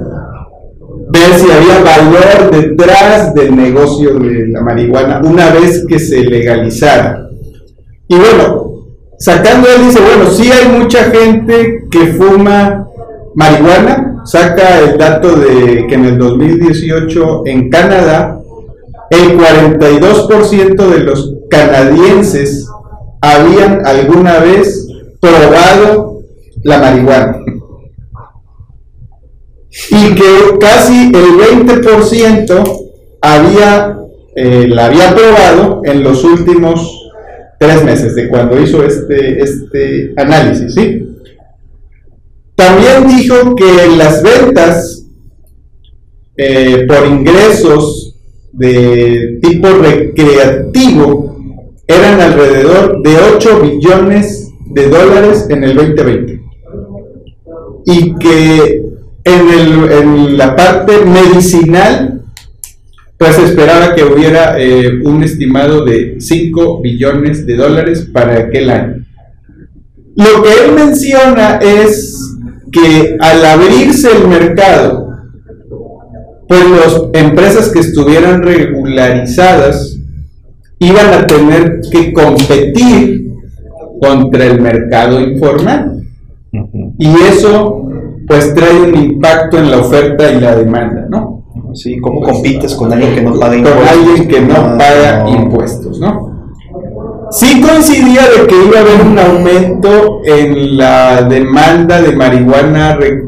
ver 1.13 1.39
si 1.39 1.51
había 1.51 1.83
valor 1.83 2.51
detrás 2.51 3.33
del 3.35 3.55
negocio 3.55 4.15
de 4.15 4.47
la 4.47 4.61
marihuana 4.61 5.21
una 5.23 5.51
vez 5.51 5.85
que 5.87 5.99
se 5.99 6.23
legalizara. 6.23 7.29
Y 8.07 8.15
bueno, 8.15 8.87
sacando 9.19 9.67
él 9.69 9.87
dice, 9.87 9.99
bueno, 10.01 10.29
sí 10.31 10.51
hay 10.51 10.79
mucha 10.79 11.03
gente 11.05 11.83
que 11.91 12.07
fuma 12.13 12.87
marihuana, 13.35 14.23
saca 14.25 14.79
el 14.79 14.97
dato 14.97 15.35
de 15.35 15.85
que 15.87 15.95
en 15.95 16.05
el 16.05 16.17
2018 16.17 17.43
en 17.45 17.69
Canadá 17.69 18.39
el 19.09 19.37
42% 19.37 20.87
de 20.89 20.99
los 20.99 21.35
canadienses 21.49 22.67
habían 23.21 23.85
alguna 23.85 24.39
vez 24.39 24.87
probado 25.19 26.19
la 26.63 26.79
marihuana. 26.79 27.37
Y 29.89 30.15
que 30.15 30.57
casi 30.59 31.07
el 31.07 31.65
20% 31.65 32.89
había, 33.21 33.97
eh, 34.35 34.67
la 34.67 34.85
había 34.85 35.15
probado 35.15 35.81
en 35.83 36.03
los 36.03 36.23
últimos 36.23 37.09
tres 37.59 37.83
meses 37.83 38.15
de 38.15 38.27
cuando 38.29 38.61
hizo 38.61 38.83
este, 38.83 39.41
este 39.41 40.13
análisis, 40.17 40.75
¿sí? 40.75 41.09
También 42.55 43.07
dijo 43.07 43.55
que 43.55 43.97
las 43.97 44.21
ventas 44.21 45.05
eh, 46.37 46.85
por 46.87 47.07
ingresos 47.07 48.15
de 48.51 49.39
tipo 49.41 49.67
recreativo 49.69 51.35
eran 51.87 52.21
alrededor 52.21 53.01
de 53.01 53.17
8 53.35 53.59
billones 53.61 54.51
de 54.67 54.89
dólares 54.89 55.47
en 55.49 55.63
el 55.63 55.75
2020. 55.75 56.41
Y 57.85 58.15
que 58.15 58.92
en, 59.25 59.49
el- 59.49 59.91
en 59.91 60.37
la 60.37 60.55
parte 60.55 60.93
medicinal, 61.05 62.21
pues 63.17 63.37
esperaba 63.39 63.95
que 63.95 64.03
hubiera 64.03 64.59
eh, 64.59 64.99
un 65.03 65.23
estimado 65.23 65.85
de 65.85 66.17
5 66.19 66.81
billones 66.81 67.45
de 67.45 67.55
dólares 67.55 68.07
para 68.11 68.37
aquel 68.37 68.69
año. 68.69 69.05
Lo 70.15 70.43
que 70.43 70.49
él 70.65 70.73
menciona 70.75 71.57
es 71.57 72.19
que 72.71 73.15
al 73.19 73.45
abrirse 73.45 74.09
el 74.15 74.27
mercado, 74.27 75.07
pues 76.47 76.61
las 76.69 77.01
empresas 77.13 77.69
que 77.71 77.79
estuvieran 77.79 78.43
regularizadas 78.43 79.97
iban 80.79 81.13
a 81.13 81.25
tener 81.25 81.79
que 81.91 82.11
competir 82.11 83.27
contra 84.01 84.45
el 84.45 84.59
mercado 84.61 85.21
informal. 85.21 86.01
Y 86.99 87.07
eso 87.31 87.82
pues 88.27 88.53
trae 88.53 88.81
un 88.81 88.95
impacto 88.95 89.57
en 89.57 89.71
la 89.71 89.77
oferta 89.79 90.31
y 90.31 90.39
la 90.39 90.55
demanda, 90.55 91.05
¿no? 91.09 91.43
sí, 91.73 91.97
¿cómo 91.99 92.21
compites 92.21 92.75
con 92.75 92.93
alguien 92.93 93.15
que 93.15 93.21
no 93.21 93.33
paga 93.39 93.49
Con 93.49 93.57
impuestos? 93.57 93.89
alguien 93.91 94.27
que 94.27 94.41
no 94.41 94.53
Ah, 94.55 94.75
paga 94.77 95.23
no. 95.23 95.29
impuestos, 95.29 95.99
¿no? 95.99 96.33
Sí 97.31 97.61
coincidía 97.61 98.21
de 98.29 98.45
que 98.47 98.55
iba 98.67 98.77
a 98.77 98.81
haber 98.81 99.01
un 99.07 99.17
aumento 99.17 100.21
en 100.23 100.77
la 100.77 101.23
demanda 101.23 101.99
de 101.99 102.15
marihuana 102.15 102.95
re- 102.95 103.23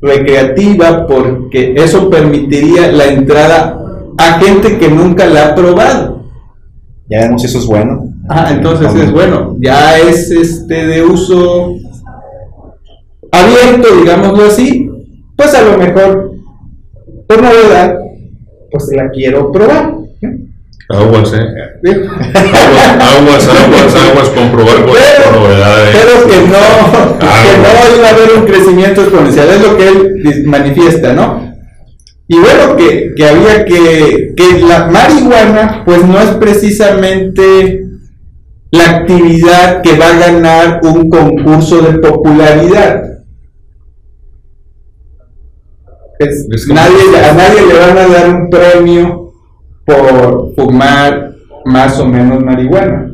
recreativa 0.00 1.06
porque 1.06 1.74
eso 1.76 2.08
permitiría 2.08 2.90
la 2.90 3.04
entrada 3.06 3.78
a 4.16 4.38
gente 4.40 4.78
que 4.78 4.88
nunca 4.88 5.26
la 5.26 5.48
ha 5.48 5.54
probado. 5.54 6.22
Ya 7.08 7.20
vemos 7.20 7.42
si 7.42 7.48
eso 7.48 7.58
es 7.58 7.66
bueno. 7.66 8.04
Ah, 8.30 8.48
entonces 8.52 8.94
es 8.94 9.12
bueno, 9.12 9.56
ya 9.60 9.98
es 9.98 10.30
este 10.30 10.86
de 10.86 11.02
uso 11.04 11.74
abierto, 13.32 13.96
digámoslo 13.96 14.44
así, 14.46 14.88
pues 15.36 15.54
a 15.54 15.62
lo 15.62 15.78
mejor 15.78 16.32
por 17.26 17.42
novedad, 17.42 17.96
pues 18.70 18.84
la 18.94 19.10
quiero 19.10 19.50
probar. 19.52 19.94
Aguas, 20.92 21.32
eh. 21.34 21.38
Aguas, 22.34 22.98
aguas, 23.00 23.48
aguas, 23.48 23.94
aguas, 23.94 24.28
comprobar 24.30 24.84
con 24.84 24.94
Pero- 24.94 25.40
novedades. 25.40 25.96
Pero 25.96 26.26
que 26.28 26.36
no, 26.48 27.18
que 27.18 27.58
no 27.58 27.96
iba 27.96 28.08
a 28.08 28.10
haber 28.10 28.38
un 28.38 28.44
crecimiento 28.44 29.02
exponencial, 29.02 29.48
es 29.50 29.62
lo 29.62 29.76
que 29.76 29.88
él 29.88 30.42
manifiesta, 30.46 31.12
¿no? 31.12 31.48
Y 32.26 32.36
bueno, 32.38 32.76
que, 32.76 33.12
que 33.16 33.24
había 33.28 33.64
que, 33.64 34.34
que 34.36 34.60
la 34.66 34.86
marihuana, 34.86 35.82
pues 35.84 36.04
no 36.04 36.18
es 36.20 36.30
precisamente 36.40 37.84
la 38.72 38.90
actividad 38.90 39.82
que 39.82 39.96
va 39.96 40.08
a 40.08 40.18
ganar 40.18 40.80
un 40.84 41.08
concurso 41.10 41.82
de 41.82 41.98
popularidad. 41.98 43.02
Es- 46.20 46.46
Es 46.50 46.66
como- 46.66 46.78
nadie, 46.80 47.18
a 47.28 47.32
nadie 47.32 47.66
le 47.66 47.78
van 47.78 47.98
a 47.98 48.06
dar 48.08 48.28
un 48.28 48.50
premio 48.50 49.32
por 49.86 50.54
fumar 50.54 51.32
más 51.64 51.98
o 51.98 52.06
menos 52.06 52.44
marihuana 52.44 53.10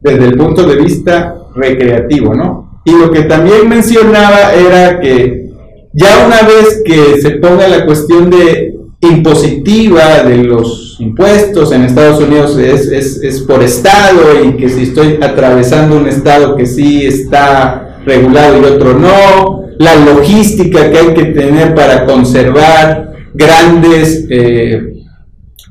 desde 0.00 0.24
el 0.26 0.36
punto 0.36 0.64
de 0.64 0.76
vista 0.76 1.36
recreativo, 1.54 2.34
¿no? 2.34 2.80
Y 2.84 2.92
lo 2.92 3.10
que 3.10 3.22
también 3.22 3.68
mencionaba 3.68 4.52
era 4.54 4.98
que 5.00 5.50
ya 5.92 6.24
una 6.26 6.42
vez 6.42 6.82
que 6.84 7.20
se 7.20 7.32
ponga 7.32 7.68
la 7.68 7.84
cuestión 7.86 8.28
de 8.30 8.74
impositiva 9.02 10.22
de 10.24 10.38
los 10.38 10.96
impuestos 11.00 11.72
en 11.72 11.82
Estados 11.84 12.20
Unidos 12.22 12.58
es, 12.58 12.86
es, 12.88 13.22
es 13.22 13.40
por 13.42 13.62
estado 13.62 14.44
y 14.44 14.56
que 14.56 14.68
si 14.68 14.82
estoy 14.84 15.18
atravesando 15.22 15.96
un 15.96 16.06
estado 16.08 16.54
que 16.56 16.66
sí 16.66 17.06
está 17.06 17.98
regulado 18.04 18.58
y 18.60 18.64
otro 18.64 18.94
no, 18.98 19.59
la 19.80 19.96
logística 19.96 20.90
que 20.90 20.98
hay 20.98 21.14
que 21.14 21.24
tener 21.24 21.74
para 21.74 22.04
conservar 22.04 23.14
grandes 23.32 24.26
eh, 24.28 24.92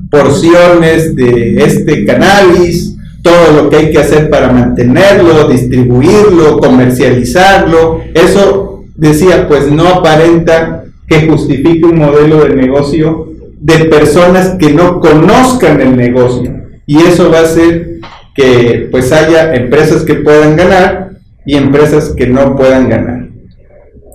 porciones 0.10 1.16
de 1.16 1.54
este 1.58 2.08
cannabis, 2.08 2.98
todo 3.22 3.52
lo 3.56 3.70
que 3.70 3.76
hay 3.76 3.92
que 3.92 4.00
hacer 4.00 4.32
para 4.32 4.52
mantenerlo, 4.52 5.48
distribuirlo, 5.48 6.58
comercializarlo. 6.58 8.02
Eso 8.16 8.86
decía, 8.96 9.48
pues 9.48 9.72
no 9.72 9.88
aparenta 9.88 10.86
que 11.08 11.28
justifique 11.28 11.86
un 11.86 12.00
modelo 12.00 12.46
de 12.46 12.56
negocio 12.56 13.28
de 13.60 13.86
personas 13.86 14.56
que 14.58 14.74
no 14.74 15.00
conozcan 15.02 15.82
el 15.82 15.96
negocio. 15.96 16.52
Y 16.88 16.98
eso 16.98 17.30
va 17.30 17.42
a 17.42 17.44
hacer 17.44 18.00
que 18.34 18.88
pues 18.90 19.12
haya 19.12 19.54
empresas 19.54 20.02
que 20.02 20.16
puedan 20.16 20.56
ganar 20.56 21.12
y 21.46 21.58
empresas 21.58 22.16
que 22.18 22.26
no 22.26 22.56
puedan 22.56 22.90
ganar. 22.90 23.29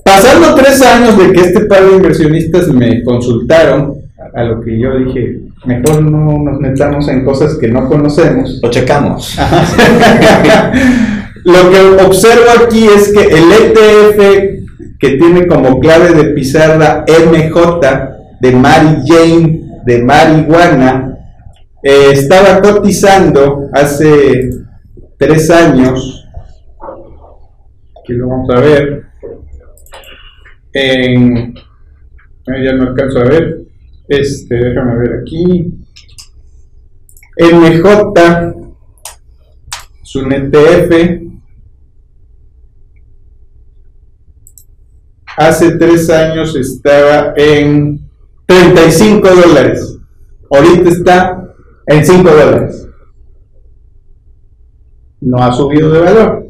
Pasando 0.05 0.55
tres 0.55 0.81
años 0.83 1.19
de 1.19 1.33
que 1.33 1.41
este 1.41 1.65
par 1.65 1.85
de 1.85 1.97
inversionistas 1.97 2.69
me 2.69 3.03
consultaron, 3.03 3.95
a 4.35 4.45
lo 4.45 4.61
que 4.61 4.79
yo 4.79 4.97
dije, 4.99 5.41
mejor 5.65 6.03
no 6.03 6.39
nos 6.39 6.61
metamos 6.61 7.09
en 7.09 7.25
cosas 7.25 7.57
que 7.59 7.67
no 7.69 7.89
conocemos. 7.89 8.61
Lo 8.63 8.71
checamos. 8.71 9.37
lo 11.45 11.71
que 11.71 11.81
observo 12.05 12.65
aquí 12.65 12.87
es 12.87 13.13
que 13.13 13.23
el 13.23 13.53
ETF 13.53 14.19
que 14.99 15.17
tiene 15.17 15.47
como 15.47 15.81
clave 15.81 16.13
de 16.13 16.25
pizarra 16.33 17.07
MJ 17.09 17.81
de 18.41 18.53
Mary 18.53 18.99
Jane 19.07 19.65
de 19.85 20.03
marihuana 20.03 21.19
eh, 21.83 22.11
estaba 22.13 22.61
cotizando 22.63 23.69
hace 23.73 24.51
tres 25.19 25.51
años, 25.51 26.27
aquí 28.01 28.15
lo 28.15 28.29
vamos 28.29 28.49
a 28.51 28.61
ver, 28.61 29.04
en, 30.75 31.55
ya 31.55 32.73
no 32.75 32.89
alcanzo 32.89 33.21
a 33.21 33.25
ver, 33.25 33.65
este, 34.09 34.55
déjame 34.57 34.99
ver 34.99 35.21
aquí, 35.21 35.73
MJ, 37.39 38.13
es 40.03 40.17
un 40.17 40.33
ETF, 40.33 41.23
hace 45.37 45.77
tres 45.77 46.11
años 46.11 46.55
estaba 46.57 47.35
en 47.37 48.09
35 48.47 49.29
dólares. 49.29 49.99
Ahorita 50.51 50.91
está 50.91 51.55
en 51.87 52.05
5 52.05 52.31
dólares. 52.31 52.89
No 55.21 55.39
ha 55.39 55.53
subido 55.53 55.91
de 55.91 56.01
valor. 56.01 56.44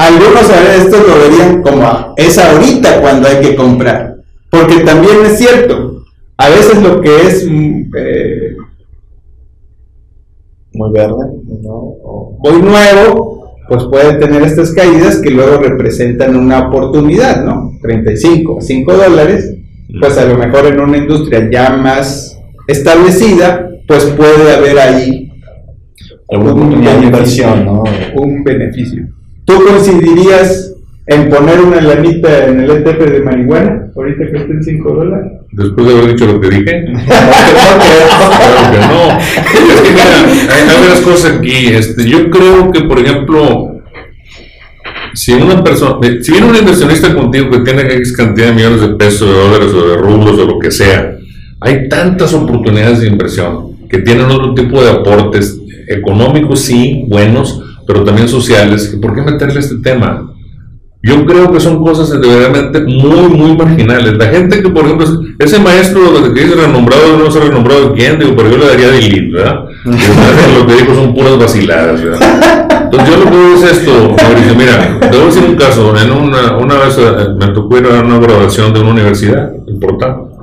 Algunos 0.00 0.50
a 0.50 0.60
ver, 0.60 0.80
esto 0.80 0.96
lo 1.06 1.20
verían 1.20 1.62
como 1.62 2.14
es 2.16 2.38
ahorita 2.38 3.00
cuando 3.00 3.28
hay 3.28 3.40
que 3.40 3.54
comprar. 3.54 4.16
Porque 4.50 4.80
también 4.80 5.16
es 5.26 5.38
cierto, 5.38 6.04
a 6.36 6.48
veces 6.48 6.82
lo 6.82 7.00
que 7.00 7.16
es 7.26 7.46
mm, 7.48 7.90
eh, 7.96 8.56
muy 10.72 10.92
verde, 10.92 11.26
muy 12.38 12.62
nuevo, 12.62 13.56
pues 13.68 13.84
puede 13.84 14.14
tener 14.14 14.42
estas 14.42 14.72
caídas 14.72 15.18
que 15.18 15.30
luego 15.30 15.58
representan 15.58 16.34
una 16.34 16.68
oportunidad, 16.68 17.44
¿no? 17.44 17.72
35, 17.82 18.58
5 18.60 18.92
dólares 18.94 19.54
pues 19.98 20.16
a 20.18 20.24
lo 20.24 20.36
mejor 20.36 20.66
en 20.66 20.80
una 20.80 20.98
industria 20.98 21.48
ya 21.50 21.76
más 21.76 22.38
establecida, 22.68 23.70
pues 23.86 24.04
puede 24.04 24.54
haber 24.54 24.78
ahí 24.78 25.32
un 26.28 26.84
beneficio, 26.84 27.56
¿no? 27.56 27.82
un 28.14 28.44
beneficio. 28.44 29.08
¿Tú 29.50 29.64
coincidirías 29.64 30.76
en 31.06 31.28
poner 31.28 31.60
una 31.60 31.80
lanita 31.80 32.46
en 32.46 32.60
el 32.60 32.70
ETF 32.70 32.98
de 33.00 33.20
marihuana, 33.22 33.90
ahorita 33.96 34.30
que 34.30 34.36
esté 34.36 34.52
en 34.52 34.62
5 34.62 34.92
dólares? 34.92 35.32
Después 35.50 35.88
de 35.88 35.92
haber 35.92 36.12
dicho 36.12 36.26
lo 36.26 36.40
que 36.40 36.50
dije. 36.50 36.84
claro 37.04 38.70
que 38.70 38.78
no. 38.78 39.18
Es 39.18 39.80
que 39.80 39.90
mira, 39.90 40.20
hay, 40.54 40.68
hay 40.68 40.80
varias 40.80 41.00
cosas 41.00 41.32
aquí. 41.34 41.66
Este, 41.66 42.08
yo 42.08 42.30
creo 42.30 42.70
que, 42.70 42.82
por 42.82 43.00
ejemplo, 43.00 43.82
si 45.14 45.32
una 45.32 45.64
persona, 45.64 45.98
si 46.22 46.30
viene 46.30 46.46
un 46.46 46.54
inversionista 46.54 47.12
contigo 47.12 47.50
que 47.50 47.58
tiene 47.58 47.82
X 47.94 48.16
cantidad 48.16 48.46
de 48.48 48.52
millones 48.52 48.82
de 48.82 48.88
pesos, 48.90 49.28
de 49.28 49.34
dólares 49.34 49.74
o 49.74 49.88
de 49.88 49.96
rublos 49.96 50.38
o 50.38 50.44
lo 50.44 50.58
que 50.60 50.70
sea, 50.70 51.16
hay 51.60 51.88
tantas 51.88 52.32
oportunidades 52.34 53.00
de 53.00 53.08
inversión 53.08 53.88
que 53.88 53.98
tienen 53.98 54.26
otro 54.26 54.54
tipo 54.54 54.80
de 54.80 54.90
aportes 54.90 55.58
económicos, 55.88 56.60
sí, 56.60 57.04
buenos, 57.08 57.60
pero 57.92 58.04
también 58.04 58.28
sociales. 58.28 58.96
¿Por 59.02 59.14
qué 59.14 59.22
meterle 59.22 59.58
este 59.58 59.76
tema? 59.78 60.32
Yo 61.02 61.24
creo 61.24 61.50
que 61.50 61.58
son 61.58 61.82
cosas 61.82 62.10
verdaderamente 62.10 62.80
muy, 62.80 63.28
muy 63.28 63.56
marginales. 63.56 64.16
La 64.18 64.26
gente 64.26 64.62
que, 64.62 64.68
por 64.68 64.84
ejemplo, 64.84 65.08
ese 65.38 65.58
maestro 65.58 66.00
que 66.34 66.42
dice 66.42 66.54
renombrado, 66.54 67.16
no 67.18 67.30
sé 67.30 67.40
renombrado 67.40 67.94
quién, 67.94 68.18
digo, 68.18 68.36
pero 68.36 68.50
yo 68.50 68.58
le 68.58 68.66
daría 68.66 68.88
de 68.88 69.00
lead, 69.00 69.32
¿verdad? 69.32 69.64
lo 69.84 70.66
que 70.66 70.74
dijo 70.74 70.94
son 70.94 71.14
puras 71.14 71.38
vaciladas, 71.38 72.02
¿verdad? 72.02 72.82
Entonces 72.84 73.08
yo 73.08 73.24
lo 73.24 73.30
que 73.30 73.36
digo 73.36 73.54
es 73.54 73.72
esto, 73.72 74.16
Mauricio, 74.22 74.54
mira, 74.54 75.00
te 75.00 75.16
voy 75.16 75.22
a 75.22 75.26
decir 75.26 75.44
un 75.48 75.56
caso, 75.56 75.96
en 75.96 76.10
una, 76.10 76.56
una 76.58 76.74
vez 76.74 76.98
eh, 76.98 77.28
me 77.38 77.48
tocó 77.48 77.78
ir 77.78 77.86
a 77.86 78.00
una 78.02 78.18
graduación 78.18 78.74
de 78.74 78.80
una 78.80 78.90
universidad 78.90 79.52
importante, 79.68 80.34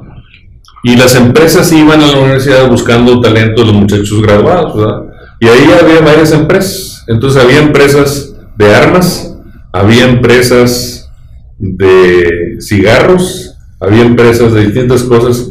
y 0.84 0.96
las 0.96 1.16
empresas 1.16 1.72
iban 1.72 2.02
a 2.02 2.08
la 2.08 2.18
universidad 2.18 2.68
buscando 2.70 3.22
talento 3.22 3.62
de 3.62 3.68
los 3.68 3.76
muchachos 3.76 4.22
graduados, 4.22 4.76
¿verdad? 4.76 5.02
Y 5.40 5.48
ahí 5.48 5.70
había 5.80 6.02
varias 6.02 6.32
empresas, 6.32 6.97
entonces 7.08 7.44
había 7.44 7.62
empresas 7.62 8.36
de 8.58 8.76
armas, 8.76 9.36
había 9.72 10.08
empresas 10.08 11.10
de 11.58 12.58
cigarros, 12.60 13.56
había 13.80 14.04
empresas 14.04 14.54
de 14.54 14.66
distintas 14.66 15.04
cosas, 15.04 15.50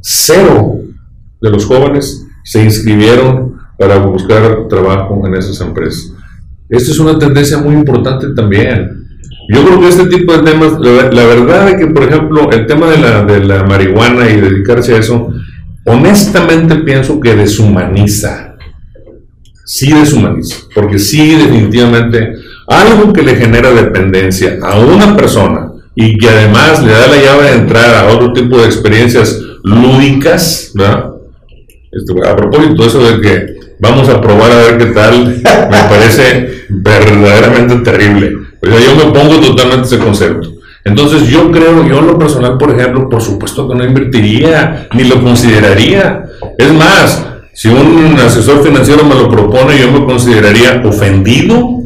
cero 0.00 0.80
de 1.40 1.50
los 1.50 1.64
jóvenes 1.64 2.26
se 2.44 2.62
inscribieron 2.62 3.56
para 3.78 3.98
buscar 3.98 4.68
trabajo 4.68 5.26
en 5.26 5.34
esas 5.34 5.60
empresas. 5.60 6.12
Esto 6.68 6.90
es 6.90 6.98
una 6.98 7.18
tendencia 7.18 7.58
muy 7.58 7.74
importante 7.74 8.28
también. 8.34 9.06
Yo 9.48 9.64
creo 9.64 9.80
que 9.80 9.88
este 9.88 10.06
tipo 10.06 10.32
de 10.32 10.50
temas, 10.50 10.72
la, 10.80 11.24
verdad 11.24 11.68
es 11.68 11.76
que, 11.76 11.86
por 11.86 12.02
ejemplo, 12.02 12.50
el 12.50 12.66
tema 12.66 12.90
de 12.90 12.98
la, 12.98 13.22
de 13.24 13.44
la 13.44 13.62
marihuana 13.64 14.28
y 14.28 14.40
dedicarse 14.40 14.94
a 14.94 14.98
eso, 14.98 15.28
honestamente 15.84 16.76
pienso 16.76 17.20
que 17.20 17.36
deshumaniza. 17.36 18.55
Sí 19.66 19.92
deshumaniza, 19.92 20.58
porque 20.72 20.96
sí 20.98 21.34
definitivamente 21.34 22.34
algo 22.68 23.12
que 23.12 23.22
le 23.22 23.34
genera 23.34 23.72
dependencia 23.72 24.58
a 24.62 24.78
una 24.78 25.16
persona 25.16 25.72
y 25.96 26.16
que 26.16 26.28
además 26.28 26.82
le 26.84 26.92
da 26.92 27.08
la 27.08 27.16
llave 27.16 27.50
de 27.50 27.56
entrar 27.56 27.94
a 27.94 28.14
otro 28.14 28.32
tipo 28.32 28.58
de 28.58 28.66
experiencias 28.66 29.40
lúdicas, 29.64 30.70
¿verdad? 30.72 31.10
Este, 31.90 32.28
a 32.28 32.36
propósito 32.36 32.82
de 32.82 32.88
eso 32.88 33.10
de 33.10 33.20
que 33.20 33.46
vamos 33.80 34.08
a 34.08 34.20
probar 34.20 34.52
a 34.52 34.56
ver 34.56 34.78
qué 34.78 34.86
tal, 34.86 35.26
me 35.42 35.42
parece 35.88 36.66
verdaderamente 36.68 37.76
terrible. 37.76 38.36
O 38.62 38.66
sea, 38.66 38.78
yo 38.78 38.94
me 38.94 39.12
pongo 39.12 39.40
totalmente 39.40 39.86
ese 39.86 39.98
concepto. 39.98 40.52
Entonces 40.84 41.28
yo 41.28 41.50
creo, 41.50 41.84
yo 41.84 41.98
en 41.98 42.06
lo 42.06 42.16
personal, 42.16 42.56
por 42.56 42.70
ejemplo, 42.70 43.08
por 43.08 43.20
supuesto 43.20 43.68
que 43.68 43.74
no 43.74 43.84
invertiría, 43.84 44.86
ni 44.94 45.02
lo 45.02 45.20
consideraría. 45.20 46.24
Es 46.56 46.72
más, 46.72 47.26
si 47.56 47.68
un 47.68 48.18
asesor 48.22 48.62
financiero 48.62 49.02
me 49.04 49.14
lo 49.14 49.30
propone, 49.30 49.78
yo 49.80 49.90
me 49.90 50.04
consideraría 50.04 50.82
ofendido 50.84 51.80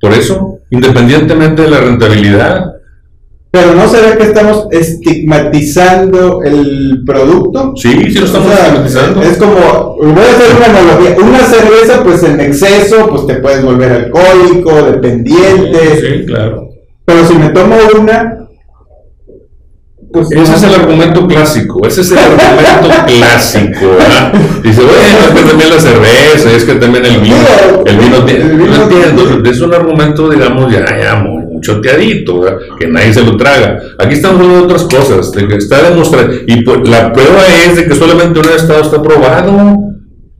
por 0.00 0.12
eso, 0.12 0.58
independientemente 0.70 1.62
de 1.62 1.70
la 1.70 1.80
rentabilidad. 1.82 2.72
Pero 3.52 3.76
no 3.76 3.86
se 3.86 4.00
ve 4.00 4.16
que 4.16 4.24
estamos 4.24 4.66
estigmatizando 4.72 6.42
el 6.42 7.04
producto. 7.06 7.74
Sí, 7.76 7.92
sí 8.10 8.18
lo 8.18 8.26
estamos 8.26 8.50
estigmatizando. 8.50 9.22
Es 9.22 9.36
como, 9.36 9.96
voy 9.98 10.24
a 10.24 10.36
hacer 10.36 10.56
una 10.56 10.80
analogía. 10.80 11.16
Una 11.16 11.38
cerveza, 11.38 12.02
pues 12.02 12.24
en 12.24 12.40
exceso, 12.40 13.06
pues 13.08 13.24
te 13.28 13.36
puedes 13.36 13.64
volver 13.64 13.92
alcohólico, 13.92 14.82
dependiente. 14.82 16.00
Sí, 16.00 16.26
claro. 16.26 16.70
Pero 17.04 17.24
si 17.24 17.34
me 17.34 17.50
tomo 17.50 17.76
una, 18.00 18.41
pues 20.12 20.30
ese 20.30 20.54
es 20.54 20.62
el 20.62 20.74
argumento 20.74 21.26
clásico, 21.26 21.86
ese 21.86 22.02
es 22.02 22.12
el 22.12 22.18
argumento 22.18 23.06
clásico, 23.06 23.90
¿verdad? 23.98 24.32
Dice, 24.62 24.82
bueno, 24.82 24.98
es 25.26 25.40
que 25.40 25.48
también 25.48 25.70
la 25.70 25.80
cerveza, 25.80 26.52
es 26.54 26.64
que 26.64 26.74
también 26.74 27.04
el 27.06 27.18
vino, 27.18 27.36
el 27.86 27.96
vino, 27.96 28.24
tiene, 28.24 28.44
no 28.44 28.82
entiendo, 28.82 29.50
es 29.50 29.60
un 29.60 29.74
argumento, 29.74 30.28
digamos, 30.28 30.70
ya, 30.70 30.84
ya 30.98 31.16
muy 31.16 31.60
choteadito, 31.62 32.44
que 32.78 32.88
nadie 32.88 33.14
se 33.14 33.22
lo 33.22 33.36
traga. 33.36 33.78
Aquí 33.98 34.14
estamos 34.14 34.40
hablando 34.40 34.58
de 34.58 34.64
otras 34.64 34.82
cosas, 34.82 35.32
de 35.32 35.48
que 35.48 35.56
está 35.56 35.82
demostrado, 35.82 36.28
y 36.46 36.62
pues, 36.62 36.88
la 36.88 37.12
prueba 37.12 37.40
es 37.66 37.76
de 37.76 37.86
que 37.86 37.94
solamente 37.94 38.40
un 38.40 38.48
estado 38.48 38.82
está 38.82 38.96
aprobado, 38.96 39.91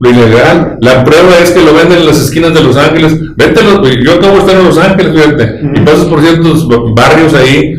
lo 0.03 0.09
ilegal. 0.09 0.77
La 0.81 1.03
prueba 1.03 1.39
es 1.41 1.51
que 1.51 1.61
lo 1.61 1.73
venden 1.73 1.99
en 1.99 2.05
las 2.05 2.19
esquinas 2.19 2.53
de 2.53 2.61
Los 2.61 2.75
Ángeles. 2.75 3.17
Vete, 3.35 3.61
yo 4.03 4.13
acabo 4.13 4.33
de 4.33 4.39
estar 4.39 4.55
en 4.59 4.65
Los 4.65 4.77
Ángeles, 4.77 5.13
fíjate, 5.13 5.59
y 5.73 5.79
pasas 5.79 6.05
por 6.05 6.21
ciertos 6.21 6.67
barrios 6.93 7.33
ahí, 7.33 7.75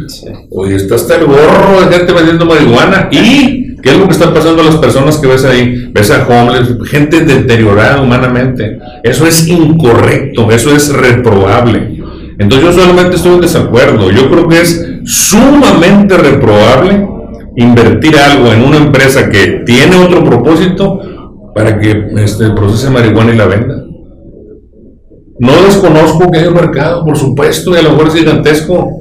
oye, 0.50 0.76
está 0.76 0.94
hasta 0.94 1.16
el 1.16 1.26
gorro 1.26 1.80
de 1.80 1.96
gente 1.96 2.12
vendiendo 2.12 2.46
marihuana, 2.46 3.08
y 3.10 3.64
¿Qué 3.84 3.90
es 3.90 3.98
lo 3.98 4.06
que 4.06 4.12
está 4.12 4.32
pasando 4.32 4.62
a 4.62 4.64
las 4.64 4.76
personas 4.76 5.18
que 5.18 5.26
ves 5.26 5.44
ahí? 5.44 5.90
Ves 5.92 6.10
a 6.10 6.26
homeless, 6.26 6.74
gente 6.86 7.20
deteriorada 7.20 8.00
humanamente. 8.00 8.78
Eso 9.02 9.26
es 9.26 9.46
incorrecto, 9.46 10.50
eso 10.50 10.74
es 10.74 10.90
reprobable. 10.90 12.02
Entonces 12.38 12.66
yo 12.66 12.72
solamente 12.72 13.16
estoy 13.16 13.34
en 13.34 13.40
desacuerdo. 13.42 14.10
Yo 14.10 14.30
creo 14.30 14.48
que 14.48 14.62
es 14.62 14.90
sumamente 15.04 16.16
reprobable 16.16 17.06
invertir 17.56 18.16
algo 18.16 18.54
en 18.54 18.64
una 18.64 18.78
empresa 18.78 19.28
que 19.28 19.62
tiene 19.66 19.96
otro 19.96 20.24
propósito 20.24 21.00
para 21.54 21.78
que 21.78 22.08
este, 22.18 22.50
procese 22.50 22.90
marihuana 22.90 23.32
y 23.32 23.36
la 23.36 23.46
venda. 23.46 23.84
No 25.38 25.62
desconozco 25.64 26.30
que 26.30 26.38
hay 26.38 26.46
un 26.46 26.54
mercado, 26.54 27.04
por 27.04 27.16
supuesto, 27.16 27.72
y 27.72 27.78
a 27.78 27.82
lo 27.82 27.90
mejor 27.90 28.08
es 28.08 28.14
gigantesco, 28.14 29.00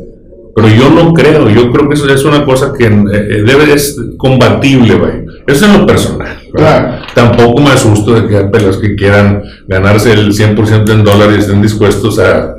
pero 0.56 0.68
yo 0.68 0.90
no 0.90 1.14
creo, 1.14 1.50
yo 1.50 1.72
creo 1.72 1.88
que 1.88 1.96
eso 1.96 2.08
es 2.10 2.26
una 2.26 2.46
cosa 2.46 2.74
que 2.78 2.86
eh, 2.86 3.44
debe 3.46 3.74
es 3.74 3.96
combatible, 4.18 4.96
güey. 4.96 5.26
Eso 5.48 5.66
es 5.66 5.78
lo 5.78 5.86
personal. 5.86 6.38
Claro. 6.54 7.04
Tampoco 7.14 7.62
me 7.62 7.72
asusto 7.72 8.14
de 8.14 8.28
que 8.28 8.38
hay 8.38 8.48
pelas 8.50 8.78
que 8.78 8.96
quieran 8.96 9.44
ganarse 9.68 10.14
el 10.14 10.32
100% 10.32 10.92
en 10.92 11.04
dólares 11.04 11.38
y 11.38 11.40
estén 11.42 11.62
dispuestos 11.62 12.20
a, 12.20 12.56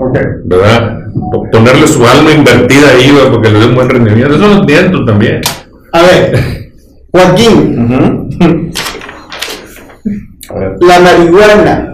Ok. 0.00 0.18
¿verdad? 0.44 0.98
Ponerle 1.52 1.86
su 1.86 2.04
alma 2.06 2.32
invertida 2.32 2.88
ahí, 2.88 3.10
güey, 3.10 3.30
porque 3.30 3.50
le 3.50 3.58
den 3.58 3.74
buen 3.74 3.88
rendimiento. 3.88 4.34
Eso 4.34 4.48
lo 4.48 4.60
entiendo 4.60 5.04
también. 5.04 5.42
A 5.92 6.02
ver, 6.02 6.70
Joaquín. 7.12 8.32
A 8.40 8.46
ver. 8.46 8.70
La 10.80 11.00
marihuana. 11.00 11.86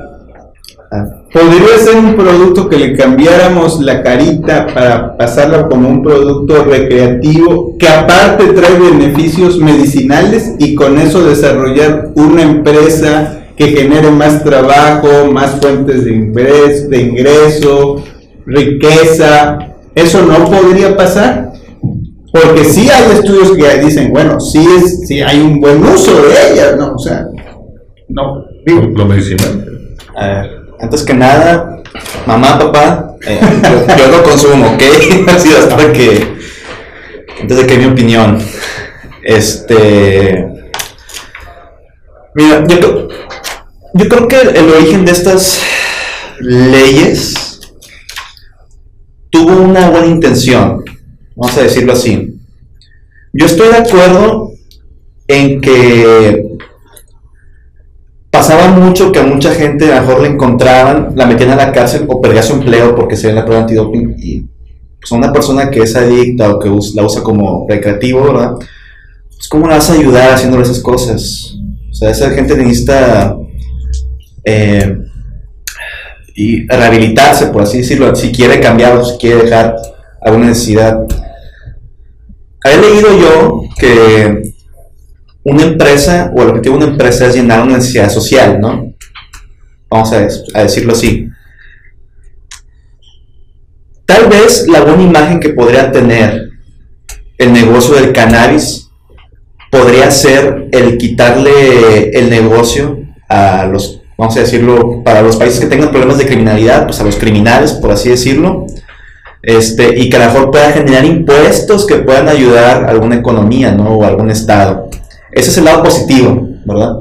¿Podría 1.33 1.79
ser 1.79 1.97
un 1.97 2.15
producto 2.15 2.69
que 2.69 2.79
le 2.79 2.97
cambiáramos 2.97 3.81
la 3.83 4.03
carita 4.03 4.67
para 4.73 5.17
pasarlo 5.17 5.69
como 5.69 5.89
un 5.89 6.03
producto 6.03 6.65
recreativo 6.65 7.77
que 7.79 7.89
aparte 7.89 8.47
trae 8.55 8.79
beneficios 8.79 9.59
medicinales 9.59 10.55
y 10.59 10.75
con 10.75 10.99
eso 10.99 11.27
desarrollar 11.27 12.13
una 12.15 12.43
empresa 12.43 13.43
que 13.57 13.69
genere 13.69 14.11
más 14.11 14.45
trabajo, 14.45 15.31
más 15.31 15.61
fuentes 15.61 16.05
de 16.05 16.13
ingreso, 16.13 16.89
de 16.89 17.01
ingreso 17.03 18.03
riqueza? 18.47 19.59
¿Eso 19.95 20.23
no 20.23 20.45
podría 20.49 20.97
pasar? 20.97 21.53
Porque 22.33 22.65
sí 22.65 22.89
hay 22.89 23.13
estudios 23.13 23.53
que 23.53 23.85
dicen, 23.85 24.13
bueno, 24.13 24.41
sí, 24.41 24.65
es, 24.79 25.07
sí 25.07 25.21
hay 25.21 25.41
un 25.41 25.61
buen 25.61 25.83
uso 25.85 26.13
de 26.23 26.53
ellas, 26.53 26.77
¿no? 26.79 26.95
O 26.95 26.99
sea, 26.99 27.27
no. 28.09 28.46
Digo, 28.67 28.81
Lo 28.95 29.07
medicinal. 29.07 29.95
A 30.17 30.27
ver, 30.29 30.61
antes 30.81 31.03
que 31.03 31.15
nada, 31.15 31.83
mamá, 32.27 32.59
papá, 32.59 33.17
eh, 33.27 33.39
yo, 33.41 33.97
yo 33.97 34.09
lo 34.17 34.23
consumo, 34.23 34.73
¿ok? 34.75 34.83
Así 35.29 35.49
hasta 35.55 35.93
que, 35.93 36.37
antes 37.41 37.57
de 37.57 37.67
que 37.67 37.79
mi 37.79 37.85
opinión, 37.87 38.39
este, 39.23 40.47
mira, 42.35 42.65
yo, 42.69 42.79
creo- 42.81 43.09
yo 43.95 44.09
creo 44.09 44.29
que 44.29 44.41
el 44.41 44.69
origen 44.71 45.05
de 45.05 45.13
estas 45.13 45.61
leyes 46.41 47.61
tuvo 49.31 49.57
una 49.57 49.91
buena 49.91 50.07
intención, 50.07 50.85
vamos 51.35 51.57
a 51.57 51.63
decirlo 51.63 51.93
así. 51.93 52.33
Yo 53.33 53.47
estoy 53.47 53.69
de 53.69 53.77
acuerdo 53.77 54.53
en 55.29 55.61
que 55.61 56.43
pasaba 58.47 58.69
mucho 58.77 59.11
que 59.11 59.19
a 59.19 59.25
mucha 59.25 59.53
gente 59.53 59.93
a 59.93 59.97
lo 59.97 60.07
mejor 60.07 60.23
la 60.23 60.29
encontraban, 60.29 61.15
la 61.17 61.27
metían 61.27 61.51
a 61.51 61.57
la 61.57 61.73
cárcel 61.73 62.05
o 62.07 62.21
perdía 62.21 62.45
su 62.45 62.53
empleo 62.53 62.95
porque 62.95 63.17
se 63.17 63.27
ve 63.27 63.33
la 63.33 63.45
prueba 63.45 63.63
antidoping 63.63 64.15
y 64.19 64.43
pues 65.01 65.11
una 65.11 65.33
persona 65.33 65.69
que 65.69 65.81
es 65.81 65.97
adicta 65.97 66.55
o 66.55 66.61
que 66.61 66.69
la 66.95 67.05
usa 67.05 67.25
como 67.25 67.67
recreativo, 67.69 68.23
¿verdad? 68.23 68.55
Pues 68.55 69.49
cómo 69.49 69.67
la 69.67 69.75
vas 69.75 69.91
a 69.91 69.95
ayudar 69.95 70.33
haciéndole 70.33 70.63
esas 70.63 70.79
cosas. 70.79 71.57
O 71.91 71.93
sea, 71.93 72.11
esa 72.11 72.31
gente 72.31 72.57
necesita 72.57 73.37
eh, 74.45 74.97
y 76.37 76.69
rehabilitarse, 76.69 77.49
por 77.49 77.63
así 77.63 77.79
decirlo, 77.79 78.15
si 78.15 78.31
quiere 78.31 78.61
cambiar 78.61 78.97
o 78.97 79.05
si 79.05 79.19
quiere 79.19 79.43
dejar 79.43 79.75
alguna 80.23 80.47
necesidad. 80.47 81.01
Había 82.63 82.81
leído 82.81 83.09
yo 83.19 83.63
que 83.77 84.55
una 85.47 85.63
empresa 85.63 86.33
o 86.35 86.43
el 86.43 86.49
objetivo 86.49 86.77
de 86.77 86.85
una 86.85 86.93
empresa 86.93 87.27
es 87.27 87.37
llenar 87.37 87.63
una 87.63 87.77
necesidad 87.77 88.11
social, 88.11 88.61
¿no? 88.61 88.93
Vamos 89.89 90.13
a, 90.13 90.63
decirlo 90.63 90.93
así. 90.93 91.29
Tal 94.05 94.29
vez 94.29 94.67
la 94.67 94.81
buena 94.81 95.05
imagen 95.05 95.39
que 95.39 95.51
podría 95.51 95.93
tener 95.93 96.51
el 97.39 97.53
negocio 97.53 97.95
del 97.95 98.13
cannabis 98.13 98.91
podría 99.71 100.11
ser 100.11 100.69
el 100.73 100.99
quitarle 100.99 102.11
el 102.11 102.29
negocio 102.29 102.99
a 103.29 103.67
los, 103.67 104.03
vamos 104.19 104.37
a 104.37 104.41
decirlo, 104.41 105.05
para 105.05 105.23
los 105.23 105.37
países 105.37 105.61
que 105.61 105.67
tengan 105.67 105.91
problemas 105.91 106.19
de 106.19 106.27
criminalidad, 106.27 106.87
pues 106.87 106.99
a 107.01 107.05
los 107.05 107.17
criminales, 107.17 107.73
por 107.73 107.93
así 107.93 108.09
decirlo, 108.09 108.67
este, 109.43 109.97
y 109.97 110.11
que 110.11 110.17
a 110.17 110.27
lo 110.27 110.33
mejor 110.33 110.51
pueda 110.51 110.73
generar 110.73 111.05
impuestos 111.05 111.87
que 111.87 111.97
puedan 111.97 112.29
ayudar 112.29 112.85
a 112.85 112.89
alguna 112.89 113.15
economía, 113.15 113.71
¿no? 113.71 113.91
O 113.91 114.03
a 114.03 114.09
algún 114.09 114.31
estado. 114.31 114.86
Ese 115.37 115.51
es 115.51 115.59
el 115.59 115.67
lado 115.67 115.83
positivo, 115.83 116.49
¿verdad? 116.65 116.95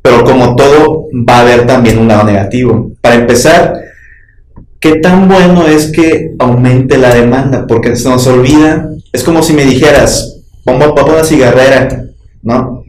Pero 0.00 0.22
como 0.22 0.54
todo, 0.54 1.06
va 1.28 1.38
a 1.38 1.40
haber 1.40 1.66
también 1.66 1.98
un 1.98 2.06
lado 2.06 2.22
negativo. 2.22 2.92
Para 3.00 3.16
empezar, 3.16 3.74
¿qué 4.78 5.00
tan 5.00 5.26
bueno 5.26 5.66
es 5.66 5.90
que 5.90 6.36
aumente 6.38 6.98
la 6.98 7.12
demanda? 7.12 7.66
Porque 7.66 7.96
se 7.96 8.08
nos 8.08 8.28
olvida, 8.28 8.90
es 9.12 9.24
como 9.24 9.42
si 9.42 9.52
me 9.54 9.64
dijeras, 9.64 10.36
vamos 10.64 10.86
a 10.96 11.04
una 11.04 11.24
cigarrera, 11.24 12.04
¿no? 12.42 12.84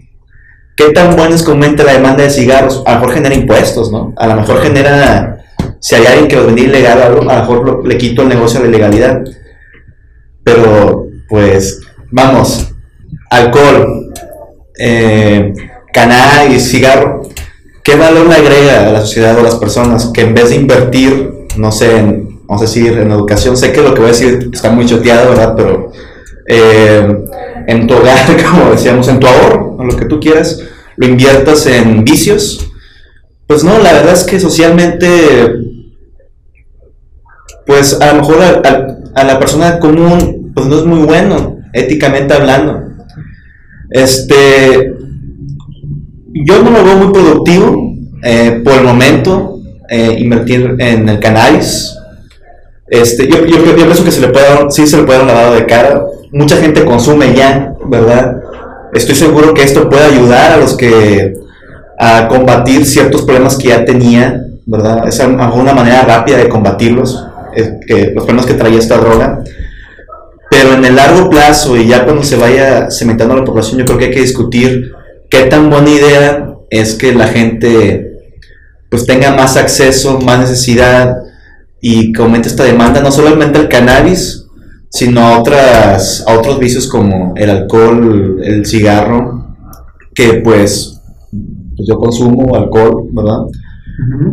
¿Qué 0.78 0.92
tan 0.92 1.16
bueno 1.16 1.34
es 1.34 1.42
que 1.42 1.50
aumente 1.50 1.84
la 1.84 1.94
demanda 1.94 2.22
de 2.22 2.30
cigarros? 2.30 2.84
A 2.86 2.94
lo 2.94 3.00
mejor 3.00 3.16
genera 3.16 3.34
impuestos, 3.34 3.92
¿no? 3.92 4.14
A 4.18 4.28
lo 4.28 4.36
mejor 4.36 4.62
genera, 4.62 5.46
si 5.80 5.96
hay 5.96 6.06
alguien 6.06 6.28
que 6.28 6.36
los 6.36 6.46
vende 6.46 6.62
ilegal 6.62 7.02
a 7.02 7.10
lo 7.10 7.24
mejor 7.24 7.88
le 7.88 7.98
quito 7.98 8.22
el 8.22 8.30
negocio 8.30 8.60
a 8.60 8.64
la 8.64 8.70
ilegalidad. 8.70 9.24
Pero, 10.44 11.08
pues, 11.28 11.82
vamos, 12.12 12.71
alcohol, 13.32 14.12
eh, 14.78 15.54
cannabis, 15.94 16.70
cigarro, 16.70 17.24
¿qué 17.84 17.96
valor 17.96 18.28
le 18.28 18.36
agrega 18.36 18.88
a 18.88 18.92
la 18.92 19.02
sociedad 19.02 19.36
o 19.38 19.40
a 19.42 19.44
las 19.44 19.56
personas 19.56 20.12
que 20.14 20.22
en 20.22 20.34
vez 20.36 20.50
de 20.50 20.56
invertir, 20.58 21.32
no 21.58 21.72
sé, 21.72 21.98
en, 21.98 22.42
vamos 22.48 22.62
a 22.62 22.66
decir, 22.66 22.98
en 22.98 23.12
educación, 23.12 23.58
sé 23.58 23.72
que 23.72 23.82
lo 23.82 23.94
que 23.94 24.02
voy 24.02 24.10
a 24.10 24.14
decir 24.14 24.50
está 24.54 24.70
muy 24.70 24.86
choteado, 24.86 25.30
¿verdad? 25.30 25.54
Pero 25.56 25.92
eh, 26.48 27.18
en 27.68 27.88
tu 27.88 27.96
hogar, 27.96 28.18
como 28.52 28.72
decíamos, 28.72 29.08
en 29.08 29.20
tu 29.20 29.28
ahorro, 29.28 29.78
en 29.80 29.88
lo 29.88 29.98
que 29.98 30.06
tú 30.06 30.20
quieras, 30.20 30.60
lo 30.98 31.08
inviertas 31.08 31.66
en 31.66 32.04
vicios, 32.04 32.68
pues 33.48 33.64
no, 33.64 33.80
la 33.80 33.94
verdad 33.94 34.14
es 34.14 34.24
que 34.24 34.40
socialmente, 34.40 35.08
pues 37.66 38.00
a 38.02 38.14
lo 38.14 38.22
mejor 38.22 38.42
a, 38.42 38.50
a- 38.68 38.98
a 39.14 39.24
la 39.26 39.40
persona 39.40 39.78
común, 39.80 40.52
pues 40.56 40.68
no 40.68 40.78
es 40.80 40.86
muy 40.86 41.00
bueno, 41.00 41.58
éticamente 41.74 42.34
hablando. 42.34 42.91
Este, 43.92 44.94
yo 46.34 46.64
no 46.64 46.72
lo 46.72 46.84
veo 46.84 46.96
muy 46.96 47.14
productivo 47.14 47.94
eh, 48.24 48.62
por 48.64 48.74
el 48.74 48.84
momento 48.84 49.60
eh, 49.90 50.16
invertir 50.18 50.76
en 50.80 51.10
el 51.10 51.20
cannabis. 51.20 51.94
Este, 52.88 53.28
yo, 53.28 53.44
pienso 53.76 54.04
que 54.04 54.12
se 54.12 54.22
le 54.22 54.30
puede 54.30 54.46
sí 54.70 54.88
se 54.88 54.98
le 54.98 55.04
puede 55.04 55.20
dar 55.20 55.28
un 55.28 55.34
lavado 55.34 55.56
de 55.56 55.66
cara. 55.66 56.06
Mucha 56.32 56.56
gente 56.58 56.86
consume 56.86 57.34
ya, 57.34 57.74
¿verdad? 57.86 58.38
Estoy 58.94 59.16
seguro 59.16 59.54
que 59.54 59.64
esto 59.64 59.90
puede 59.90 60.06
ayudar 60.06 60.54
a 60.54 60.58
los 60.58 60.76
que 60.76 61.34
a 62.00 62.28
combatir 62.30 62.86
ciertos 62.86 63.24
problemas 63.24 63.58
que 63.58 63.70
ya 63.70 63.86
tenía, 63.86 64.42
¿verdad? 64.66 65.08
Es 65.08 65.20
una 65.20 65.74
manera 65.74 66.02
rápida 66.04 66.38
de 66.38 66.50
combatirlos, 66.50 67.26
los 67.56 68.24
problemas 68.24 68.46
que 68.46 68.54
traía 68.54 68.80
esta 68.80 68.98
droga. 68.98 69.44
Pero 70.62 70.76
en 70.76 70.86
el 70.86 70.96
largo 70.96 71.28
plazo 71.28 71.76
y 71.76 71.88
ya 71.88 72.04
cuando 72.04 72.22
se 72.22 72.36
vaya 72.36 72.92
cementando 72.92 73.36
la 73.36 73.44
población, 73.44 73.80
yo 73.80 73.86
creo 73.86 73.98
que 73.98 74.06
hay 74.06 74.12
que 74.12 74.22
discutir 74.22 74.92
qué 75.28 75.46
tan 75.46 75.72
buena 75.72 75.90
idea 75.90 76.54
es 76.70 76.94
que 76.94 77.16
la 77.16 77.26
gente 77.26 78.20
pues 78.88 79.08
tenga 79.08 79.34
más 79.34 79.58
acceso, 79.58 80.20
más 80.20 80.42
necesidad 80.42 81.18
y 81.82 82.14
que 82.14 82.22
aumente 82.22 82.48
esta 82.48 82.64
demanda, 82.64 83.02
no 83.02 83.12
solamente 83.12 83.58
al 83.58 83.70
cannabis, 83.70 84.46
sino 84.92 85.22
a, 85.22 85.40
otras, 85.40 86.24
a 86.28 86.38
otros 86.38 86.60
vicios 86.60 86.86
como 86.86 87.34
el 87.38 87.50
alcohol, 87.50 88.40
el 88.44 88.64
cigarro, 88.64 89.56
que 90.14 90.42
pues, 90.44 91.02
yo 91.80 91.98
consumo 91.98 92.56
alcohol, 92.56 93.08
¿verdad? 93.12 93.46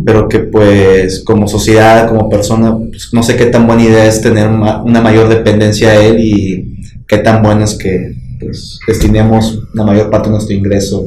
Pero 0.05 0.29
que 0.29 0.41
pues 0.41 1.23
como 1.25 1.49
sociedad, 1.49 2.09
como 2.09 2.29
persona, 2.29 2.77
pues, 2.77 3.11
no 3.13 3.23
sé 3.23 3.37
qué 3.37 3.47
tan 3.47 3.67
buena 3.67 3.85
idea 3.85 4.07
es 4.07 4.21
tener 4.21 4.49
una 4.49 5.01
mayor 5.01 5.29
dependencia 5.29 5.91
a 5.91 6.05
él 6.05 6.17
y 6.21 6.79
qué 7.07 7.19
tan 7.19 7.43
bueno 7.43 7.65
es 7.65 7.75
que 7.75 8.15
pues, 8.41 8.79
destinemos 8.87 9.61
la 9.75 9.85
mayor 9.85 10.11
parte 10.11 10.29
de 10.29 10.35
nuestro 10.35 10.55
ingreso 10.57 11.07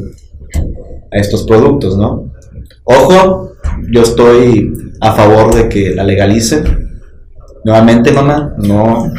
a 1.11 1.17
estos 1.17 1.43
productos, 1.43 1.97
¿no? 1.97 2.31
Ojo, 2.83 3.53
yo 3.91 4.01
estoy 4.01 4.73
a 4.99 5.11
favor 5.13 5.53
de 5.53 5.69
que 5.69 5.95
la 5.95 6.03
legalicen. 6.03 6.89
Nuevamente, 7.63 8.11
mamá, 8.11 8.55
no, 8.57 9.11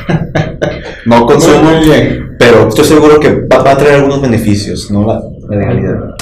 no 1.07 1.27
consumo, 1.27 1.62
Muy 1.62 1.85
bien. 1.85 2.31
pero 2.38 2.68
estoy 2.68 2.85
seguro 2.85 3.21
que 3.21 3.47
va, 3.47 3.62
va 3.62 3.73
a 3.73 3.77
traer 3.77 3.97
algunos 3.97 4.21
beneficios, 4.21 4.90
¿no? 4.90 5.07
La, 5.07 5.23
la 5.49 5.57
legalidad. 5.57 6.14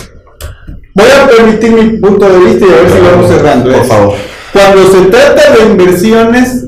Voy 1.00 1.08
a 1.10 1.26
permitir 1.28 1.72
mi 1.72 1.98
punto 1.98 2.28
de 2.28 2.38
vista 2.40 2.66
y 2.66 2.68
a 2.68 2.82
ver 2.82 2.90
si 2.90 2.98
vamos 2.98 3.28
cerrando. 3.28 3.72
Por 3.72 3.84
favor. 3.84 4.14
Cuando 4.52 4.86
se 4.92 5.10
trata 5.10 5.54
de 5.54 5.70
inversiones, 5.70 6.66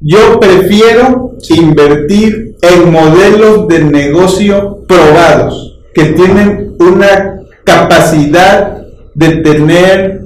yo 0.00 0.38
prefiero 0.38 1.30
invertir 1.48 2.56
en 2.60 2.92
modelos 2.92 3.68
de 3.68 3.84
negocio 3.84 4.80
probados, 4.86 5.80
que 5.94 6.04
tienen 6.06 6.76
una 6.78 7.40
capacidad 7.64 8.82
de 9.14 9.28
tener 9.36 10.22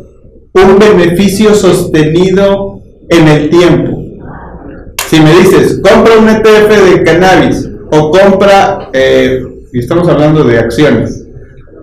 un 0.53 0.79
beneficio 0.79 1.55
sostenido 1.55 2.81
en 3.09 3.29
el 3.29 3.51
tiempo. 3.51 4.01
Si 5.09 5.21
me 5.21 5.33
dices, 5.38 5.81
compra 5.83 6.19
un 6.19 6.29
ETF 6.29 6.90
de 6.90 7.05
cannabis 7.05 7.69
o 7.90 8.11
compra, 8.11 8.90
eh, 8.93 9.43
y 9.73 9.79
estamos 9.79 10.09
hablando 10.09 10.45
de 10.45 10.59
acciones, 10.59 11.24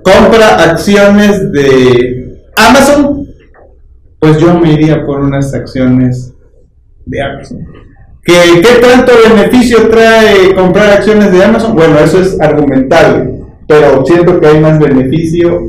compra 0.04 0.56
acciones 0.56 1.52
de 1.52 2.40
Amazon, 2.56 3.28
pues 4.20 4.38
yo 4.40 4.54
me 4.60 4.74
iría 4.74 5.06
por 5.06 5.20
unas 5.20 5.54
acciones 5.54 6.34
de 7.06 7.22
Amazon. 7.22 7.68
¿Qué, 8.24 8.62
¿Qué 8.62 8.80
tanto 8.80 9.14
beneficio 9.28 9.90
trae 9.90 10.54
comprar 10.54 10.92
acciones 10.92 11.32
de 11.32 11.44
Amazon? 11.44 11.76
Bueno, 11.76 11.98
eso 12.00 12.22
es 12.22 12.40
argumentable, 12.40 13.32
pero 13.68 14.06
siento 14.06 14.40
que 14.40 14.48
hay 14.48 14.60
más 14.60 14.80
beneficio 14.80 15.60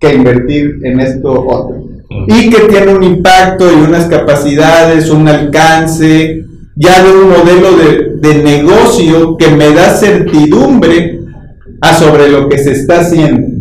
que 0.00 0.14
invertir 0.14 0.80
en 0.82 1.00
esto 1.00 1.46
otro. 1.46 1.84
Y 2.28 2.48
que 2.48 2.60
tiene 2.68 2.94
un 2.94 3.02
impacto 3.02 3.70
y 3.70 3.82
unas 3.82 4.06
capacidades, 4.06 5.10
un 5.10 5.28
alcance, 5.28 6.44
ya 6.76 7.02
de 7.02 7.12
un 7.12 7.28
modelo 7.28 7.76
de, 7.76 8.16
de 8.16 8.42
negocio 8.42 9.36
que 9.36 9.48
me 9.48 9.72
da 9.74 9.90
certidumbre 9.90 11.20
a 11.80 11.94
sobre 11.94 12.28
lo 12.28 12.48
que 12.48 12.58
se 12.58 12.72
está 12.72 13.00
haciendo. 13.00 13.53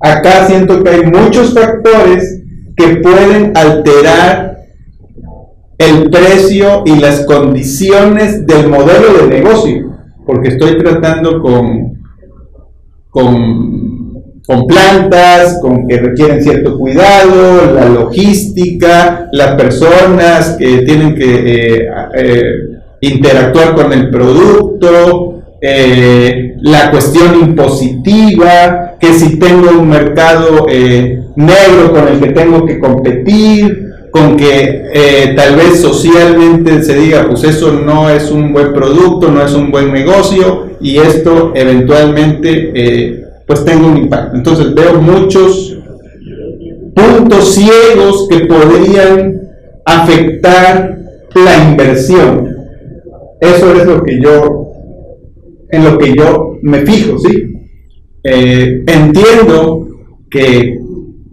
Acá 0.00 0.46
siento 0.46 0.82
que 0.82 0.90
hay 0.90 1.02
muchos 1.04 1.54
factores 1.54 2.42
que 2.76 2.96
pueden 2.96 3.56
alterar 3.56 4.58
el 5.78 6.10
precio 6.10 6.82
y 6.84 6.96
las 6.98 7.24
condiciones 7.24 8.46
del 8.46 8.68
modelo 8.68 9.14
de 9.14 9.26
negocio, 9.26 9.92
porque 10.26 10.50
estoy 10.50 10.78
tratando 10.78 11.40
con, 11.40 11.98
con, 13.10 14.12
con 14.46 14.66
plantas, 14.66 15.58
con 15.60 15.86
que 15.86 15.98
requieren 15.98 16.42
cierto 16.42 16.78
cuidado, 16.78 17.74
la 17.74 17.88
logística, 17.88 19.28
las 19.32 19.54
personas 19.54 20.56
que 20.58 20.78
tienen 20.78 21.14
que 21.14 21.76
eh, 21.76 21.88
eh, 22.14 22.42
interactuar 23.00 23.74
con 23.74 23.92
el 23.92 24.10
producto, 24.10 25.42
eh, 25.60 26.54
la 26.60 26.90
cuestión 26.90 27.40
impositiva, 27.40 28.87
que 29.00 29.12
si 29.12 29.38
tengo 29.38 29.70
un 29.78 29.88
mercado 29.88 30.66
eh, 30.68 31.22
negro 31.36 31.92
con 31.92 32.08
el 32.08 32.20
que 32.20 32.30
tengo 32.30 32.66
que 32.66 32.78
competir, 32.78 33.88
con 34.10 34.36
que 34.36 34.82
eh, 34.92 35.34
tal 35.36 35.56
vez 35.56 35.80
socialmente 35.80 36.82
se 36.82 36.94
diga, 36.94 37.26
pues 37.28 37.44
eso 37.44 37.72
no 37.72 38.10
es 38.10 38.30
un 38.30 38.52
buen 38.52 38.72
producto, 38.72 39.30
no 39.30 39.42
es 39.42 39.54
un 39.54 39.70
buen 39.70 39.92
negocio 39.92 40.70
y 40.80 40.98
esto 40.98 41.52
eventualmente 41.54 42.72
eh, 42.74 43.24
pues 43.46 43.64
tenga 43.64 43.86
un 43.86 43.96
impacto. 43.98 44.36
Entonces 44.36 44.74
veo 44.74 45.00
muchos 45.00 45.78
puntos 46.94 47.54
ciegos 47.54 48.26
que 48.28 48.46
podrían 48.46 49.40
afectar 49.84 50.98
la 51.34 51.70
inversión. 51.70 52.56
Eso 53.40 53.72
es 53.72 53.86
lo 53.86 54.02
que 54.02 54.20
yo, 54.20 54.72
en 55.70 55.84
lo 55.84 55.98
que 55.98 56.14
yo 56.14 56.56
me 56.62 56.80
fijo, 56.80 57.18
¿sí? 57.18 57.57
Eh, 58.24 58.84
entiendo 58.86 59.88
que 60.30 60.80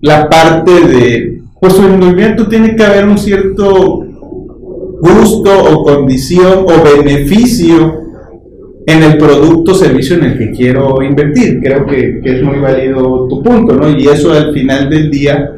la 0.02 0.30
parte 0.30 0.72
de, 0.72 1.36
en 1.62 1.94
el 1.94 1.98
movimiento 2.00 2.48
tiene 2.48 2.76
que 2.76 2.84
haber 2.84 3.08
un 3.08 3.18
cierto 3.18 4.06
gusto 5.02 5.52
o 5.72 5.84
condición 5.84 6.66
o 6.66 6.98
beneficio 6.98 8.02
en 8.88 9.04
el 9.04 9.18
producto 9.18 9.72
o 9.72 9.76
servicio 9.76 10.16
en 10.18 10.24
el 10.26 10.38
que 10.38 10.52
quiero 10.52 11.02
invertir. 11.02 11.60
Creo 11.62 11.86
que, 11.86 12.22
es 12.24 12.44
muy 12.44 12.60
válido 12.60 13.28
tu 13.28 13.42
punto, 13.42 13.74
¿no? 13.74 13.90
Y 13.90 14.08
eso 14.08 14.32
al 14.32 14.54
final 14.54 14.90
del 14.90 15.10
día, 15.10 15.54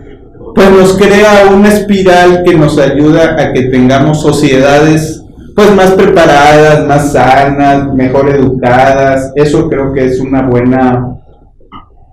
pues 0.56 0.72
nos 0.72 0.98
crea 0.98 1.52
una 1.54 1.70
espiral 1.70 2.44
que 2.46 2.56
nos 2.56 2.78
ayuda 2.78 3.36
a 3.38 3.52
que 3.52 3.64
tengamos 3.64 4.22
sociedades 4.22 5.17
pues 5.58 5.76
más 5.76 5.94
preparadas, 5.94 6.88
más 6.88 7.14
sanas, 7.14 7.92
mejor 7.96 8.30
educadas. 8.30 9.34
Eso 9.36 9.68
creo 9.68 9.92
que 9.92 10.06
es 10.06 10.20
una 10.20 10.44
buena 10.44 11.18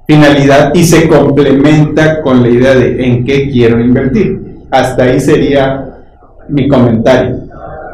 finalidad 0.07 0.73
y 0.73 0.83
se 0.83 1.07
complementa 1.07 2.23
con 2.23 2.41
la 2.41 2.49
idea 2.49 2.75
de 2.75 3.05
en 3.05 3.23
qué 3.23 3.51
quiero 3.51 3.79
invertir. 3.79 4.41
Hasta 4.71 5.03
ahí 5.03 5.21
sería 5.21 5.99
mi 6.49 6.69
comentario. 6.69 7.41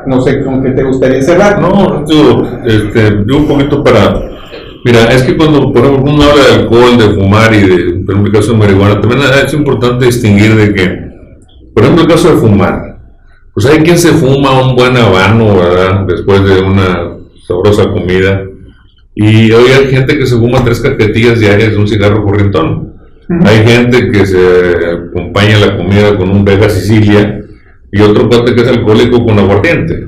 No 0.06 0.20
sé 0.20 0.40
con 0.44 0.62
qué 0.62 0.70
te 0.70 0.84
gustaría 0.84 1.20
cerrar. 1.20 1.60
No, 1.60 2.06
yo, 2.06 2.44
este, 2.64 3.24
yo 3.26 3.38
un 3.38 3.48
poquito 3.48 3.82
para... 3.82 4.20
Mira, 4.84 5.06
es 5.10 5.24
que 5.24 5.36
cuando 5.36 5.72
por 5.72 5.84
ejemplo 5.84 6.12
uno 6.12 6.22
habla 6.22 6.44
de 6.44 6.62
alcohol, 6.62 6.96
de 6.96 7.20
fumar 7.20 7.52
y 7.52 7.68
de, 7.68 7.74
en 8.06 8.58
marihuana, 8.58 9.00
también 9.00 9.20
es 9.44 9.52
importante 9.52 10.06
distinguir 10.06 10.54
de 10.54 10.72
que, 10.72 11.10
por 11.74 11.82
ejemplo, 11.82 12.04
el 12.04 12.08
caso 12.08 12.36
de 12.36 12.36
fumar, 12.36 12.89
pues 13.54 13.66
hay 13.66 13.78
quien 13.78 13.98
se 13.98 14.12
fuma 14.12 14.62
un 14.62 14.76
buen 14.76 14.96
habano, 14.96 15.56
¿verdad? 15.56 16.06
Después 16.06 16.44
de 16.44 16.60
una 16.60 17.16
sabrosa 17.46 17.90
comida, 17.90 18.44
y 19.14 19.50
hoy 19.52 19.70
hay 19.70 19.88
gente 19.88 20.16
que 20.16 20.26
se 20.26 20.36
fuma 20.36 20.64
tres 20.64 20.80
cajetillas 20.80 21.40
diarias 21.40 21.72
de 21.72 21.78
un 21.78 21.88
cigarro 21.88 22.24
corrientón. 22.24 22.94
Hay 23.44 23.64
gente 23.64 24.10
que 24.10 24.26
se 24.26 24.38
acompaña 24.86 25.58
la 25.58 25.76
comida 25.76 26.16
con 26.16 26.30
un 26.30 26.44
Vega 26.44 26.68
Sicilia 26.68 27.40
y 27.92 28.00
otro 28.00 28.28
parte 28.28 28.54
que 28.54 28.62
es 28.62 28.68
alcohólico 28.68 29.24
con 29.24 29.38
aguardiente. 29.38 30.06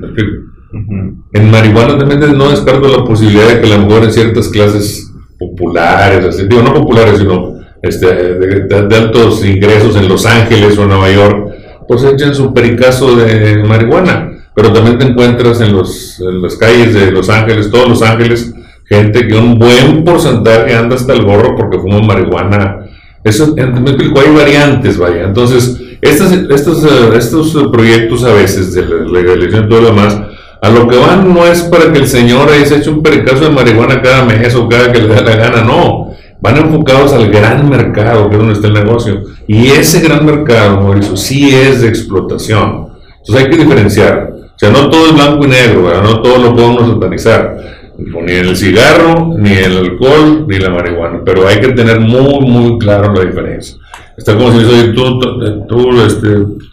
En 1.33 1.51
marihuana 1.51 1.97
también 1.97 2.37
no 2.37 2.49
descarto 2.49 2.87
la 2.87 3.05
posibilidad 3.05 3.47
de 3.47 3.61
que 3.61 3.71
a 3.71 3.77
lo 3.77 3.85
mejor 3.85 4.03
en 4.03 4.11
ciertas 4.11 4.49
clases 4.49 5.13
populares, 5.37 6.25
así, 6.25 6.47
digo, 6.47 6.63
no 6.63 6.73
populares, 6.73 7.19
sino 7.19 7.55
este, 7.81 8.07
de, 8.07 8.67
de, 8.67 8.95
altos 8.95 9.45
ingresos 9.45 9.95
en 9.95 10.07
Los 10.07 10.25
Ángeles 10.25 10.77
o 10.77 10.85
Nueva 10.85 11.11
York, 11.11 11.52
pues 11.87 12.03
echen 12.03 12.33
su 12.33 12.53
pericazo 12.53 13.15
de 13.15 13.63
marihuana. 13.63 14.31
Pero 14.55 14.71
también 14.71 14.99
te 14.99 15.05
encuentras 15.05 15.61
en, 15.61 15.73
los, 15.73 16.19
en 16.19 16.41
las 16.41 16.55
calles 16.55 16.93
de 16.93 17.11
Los 17.11 17.29
Ángeles, 17.29 17.71
todos 17.71 17.89
Los 17.89 18.01
Ángeles, 18.03 18.53
gente 18.85 19.27
que 19.27 19.35
un 19.35 19.57
buen 19.57 20.03
porcentaje 20.03 20.75
anda 20.75 20.95
hasta 20.95 21.13
el 21.13 21.23
gorro 21.23 21.55
porque 21.55 21.79
fuma 21.79 22.01
marihuana. 22.01 22.85
Eso, 23.23 23.55
me 23.55 23.91
explico, 23.91 24.19
hay 24.19 24.35
variantes, 24.35 24.97
vaya. 24.97 25.23
Entonces, 25.23 25.81
estos, 26.01 26.31
estos, 26.31 26.85
estos 27.15 27.67
proyectos 27.71 28.23
a 28.25 28.33
veces 28.33 28.73
de 28.73 28.85
la 28.85 28.95
legalización 29.11 29.65
y 29.65 29.69
todo 29.69 29.81
lo 29.81 29.87
demás, 29.87 30.19
a 30.61 30.69
lo 30.69 30.87
que 30.87 30.97
van 30.97 31.33
no 31.33 31.45
es 31.47 31.61
para 31.63 31.91
que 31.91 31.99
el 31.99 32.07
señor 32.07 32.49
ahí 32.49 32.65
se 32.65 32.77
eche 32.77 32.89
un 32.89 33.01
pericazo 33.01 33.45
de 33.45 33.49
marihuana 33.49 34.01
cada 34.01 34.25
mes 34.25 34.53
o 34.55 34.67
cada 34.69 34.91
que 34.91 34.99
le 34.99 35.07
da 35.07 35.21
la 35.21 35.35
gana, 35.35 35.63
no. 35.63 36.15
Van 36.43 36.57
enfocados 36.57 37.13
al 37.13 37.31
gran 37.31 37.69
mercado, 37.69 38.27
que 38.29 38.35
es 38.35 38.39
donde 38.39 38.53
está 38.53 38.67
el 38.67 38.73
negocio. 38.73 39.23
Y 39.47 39.67
ese 39.67 40.01
gran 40.01 40.25
mercado, 40.25 40.81
Mauricio, 40.81 41.15
sí 41.15 41.55
es 41.55 41.79
de 41.79 41.87
explotación. 41.87 42.87
Entonces 43.19 43.45
hay 43.45 43.49
que 43.49 43.63
diferenciar. 43.63 44.33
O 44.53 44.59
sea, 44.59 44.69
no 44.69 44.89
todo 44.89 45.07
es 45.07 45.13
blanco 45.13 45.45
y 45.45 45.47
negro, 45.47 45.83
¿verdad? 45.83 46.03
no 46.03 46.21
todo 46.21 46.37
lo 46.39 46.53
podemos 46.53 46.89
satanizar 46.89 47.55
ni 47.97 48.33
el 48.33 48.57
cigarro, 48.57 49.35
ni 49.37 49.51
el 49.51 49.77
alcohol, 49.77 50.45
ni 50.45 50.59
la 50.59 50.69
marihuana, 50.69 51.21
pero 51.23 51.47
hay 51.47 51.61
que 51.61 51.69
tener 51.69 52.01
muy, 52.01 52.41
muy 52.41 52.77
claro 52.77 53.13
la 53.13 53.23
diferencia. 53.23 53.77
Está 54.17 54.35
como 54.35 54.51
si 54.51 54.57
me 54.57 54.63
dice, 54.63 54.87
tú, 54.89 55.19
tú 55.67 56.01
este, 56.01 56.27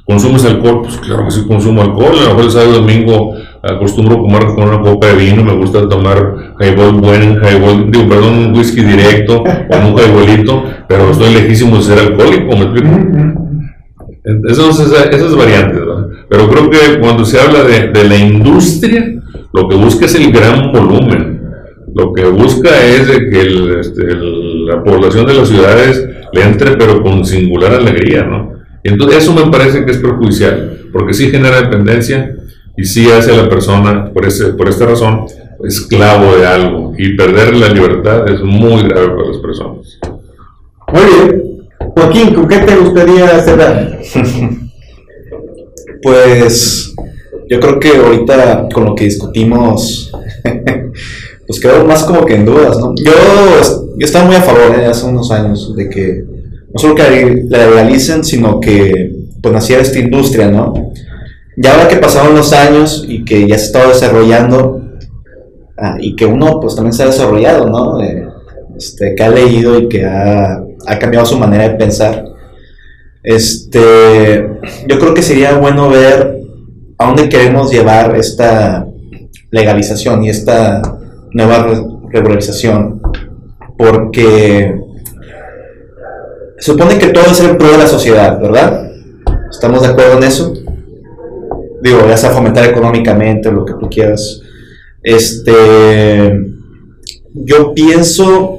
consumes 0.05 0.45
alcohol, 0.47 0.83
pues 0.83 0.97
claro 0.97 1.27
que 1.27 1.31
sí 1.31 1.45
consumo 1.47 1.83
alcohol, 1.83 2.19
a 2.19 2.23
lo 2.23 2.29
mejor 2.31 2.45
el 2.45 2.51
sábado 2.51 2.73
domingo 2.73 3.37
acostumbro 3.63 4.19
comer 4.19 4.47
con 4.55 4.69
una 4.69 4.81
copa 4.81 5.09
de 5.09 5.15
vino, 5.15 5.45
me 5.45 5.55
gusta 5.55 5.89
tomar 5.89 6.55
highball 6.61 6.93
buen, 6.93 7.41
highball, 7.43 7.91
digo, 7.91 8.09
perdón, 8.09 8.39
un 8.39 8.57
whisky 8.57 8.83
directo, 8.83 9.43
o 9.43 9.89
un 9.89 9.99
highballito, 9.99 10.65
pero 10.89 11.11
estoy 11.11 11.35
lejísimo 11.35 11.77
de 11.77 11.83
ser 11.83 11.99
alcohólico, 11.99 12.57
¿me 12.57 12.63
explico? 12.63 12.89
Entonces, 14.25 14.93
esas 15.11 15.37
variantes, 15.37 15.81
¿verdad? 15.81 16.07
Pero 16.29 16.49
creo 16.49 16.71
que 16.71 17.01
cuando 17.01 17.25
se 17.25 17.41
habla 17.41 17.65
de, 17.65 17.89
de 17.89 18.05
la 18.09 18.17
industria, 18.17 19.21
lo 19.53 19.69
que 19.69 19.77
busca 19.77 20.07
es 20.07 20.15
el 20.15 20.31
gran 20.31 20.73
volumen. 20.73 21.41
Lo 21.95 22.13
que 22.13 22.25
busca 22.25 22.69
es 22.87 23.09
de 23.09 23.31
que 23.31 23.41
el, 23.41 23.79
este, 23.81 24.03
el, 24.03 24.67
la 24.67 24.83
población 24.83 25.27
de 25.27 25.35
las 25.35 25.49
ciudades 25.49 26.09
le 26.33 26.43
entre 26.43 26.77
pero 26.77 27.03
con 27.03 27.25
singular 27.25 27.73
alegría, 27.73 28.25
¿no? 28.25 28.53
Entonces 28.85 29.25
eso 29.25 29.35
me 29.35 29.51
parece 29.51 29.85
que 29.85 29.91
es 29.91 29.99
perjudicial, 29.99 30.79
porque 30.93 31.13
sí 31.13 31.31
genera 31.31 31.61
dependencia 31.61 32.37
y 32.77 32.85
sí 32.85 33.11
hace 33.11 33.33
a 33.33 33.43
la 33.43 33.49
persona, 33.49 34.11
por, 34.13 34.27
ese, 34.27 34.53
por 34.55 34.69
esta 34.69 34.87
razón, 34.87 35.27
esclavo 35.65 36.37
de 36.37 36.47
algo. 36.47 36.93
Y 36.97 37.17
perder 37.17 37.55
la 37.55 37.69
libertad 37.69 38.29
es 38.29 38.41
muy 38.43 38.83
grave 38.83 39.09
para 39.09 39.29
las 39.29 39.39
personas. 39.39 39.99
Muy 40.93 41.03
bien. 41.03 41.51
Joaquín, 41.97 42.35
¿con 42.35 42.49
qué 42.49 42.59
te 42.59 42.77
gustaría 42.77 43.41
cerrar? 43.41 43.99
pues 46.03 46.95
yo 47.49 47.61
creo 47.61 47.81
que 47.81 47.97
ahorita 47.97 48.69
con 48.73 48.85
lo 48.85 48.95
que 48.95 49.05
discutimos, 49.05 50.13
pues 51.47 51.61
quedó 51.61 51.85
más 51.85 52.05
como 52.05 52.25
que 52.25 52.37
en 52.37 52.47
dudas, 52.47 52.79
¿no? 52.79 52.95
Yo, 52.97 53.13
yo 53.99 54.05
estaba 54.07 54.25
muy 54.25 54.37
a 54.37 54.43
favor 54.43 54.79
¿eh? 54.79 54.87
hace 54.87 55.07
unos 55.07 55.31
años 55.31 55.75
de 55.75 55.89
que 55.89 56.25
no 56.73 56.79
solo 56.79 56.95
que 56.95 57.45
la 57.49 57.67
legalicen, 57.67 58.25
sino 58.25 58.61
que 58.61 59.13
pues 59.43 59.53
naciera 59.53 59.83
esta 59.83 59.99
industria, 59.99 60.51
¿no? 60.51 60.93
Ya 61.57 61.73
ahora 61.75 61.89
que 61.89 61.97
pasaron 61.97 62.35
los 62.35 62.53
años 62.53 63.05
y 63.07 63.25
que 63.25 63.47
ya 63.47 63.59
se 63.59 63.67
estaba 63.67 63.89
desarrollando 63.89 64.81
ah, 65.77 65.97
y 66.01 66.17
que 66.17 66.25
uno 66.27 66.59
pues 66.61 66.75
también 66.75 66.93
se 66.93 67.03
ha 67.03 67.07
desarrollado, 67.07 67.67
¿no? 67.69 67.99
este, 68.77 69.15
que 69.15 69.23
ha 69.23 69.29
leído 69.29 69.79
y 69.79 69.89
que 69.89 70.05
ha, 70.07 70.63
ha 70.87 70.99
cambiado 70.99 71.27
su 71.27 71.39
manera 71.39 71.69
de 71.69 71.75
pensar 71.77 72.25
Este, 73.23 74.49
yo 74.89 74.99
creo 74.99 75.13
que 75.13 75.23
sería 75.23 75.59
bueno 75.59 75.91
ver 75.91 76.39
a 76.99 77.07
dónde 77.07 77.29
queremos 77.29 77.71
llevar 77.71 78.17
esta 78.17 78.87
legalización 79.51 80.25
y 80.25 80.31
esta 80.31 80.81
nueva 81.33 81.65
re- 81.65 81.85
regularización, 82.13 83.01
porque 83.77 84.75
supone 86.59 86.99
que 86.99 87.09
todo 87.09 87.25
es 87.31 87.41
en 87.41 87.59
pro 87.59 87.71
de 87.73 87.79
la 87.79 87.87
sociedad, 87.87 88.41
¿verdad? 88.41 88.91
¿Estamos 89.51 89.83
de 89.83 89.89
acuerdo 89.89 90.19
en 90.19 90.25
eso? 90.25 90.55
Digo, 91.83 92.07
ya 92.09 92.17
sea 92.17 92.31
fomentar 92.31 92.69
económicamente, 92.69 93.51
lo 93.51 93.65
que 93.65 93.75
tú 93.75 93.89
quieras. 93.89 94.41
Este, 95.03 96.33
yo 97.33 97.73
pienso 97.75 98.59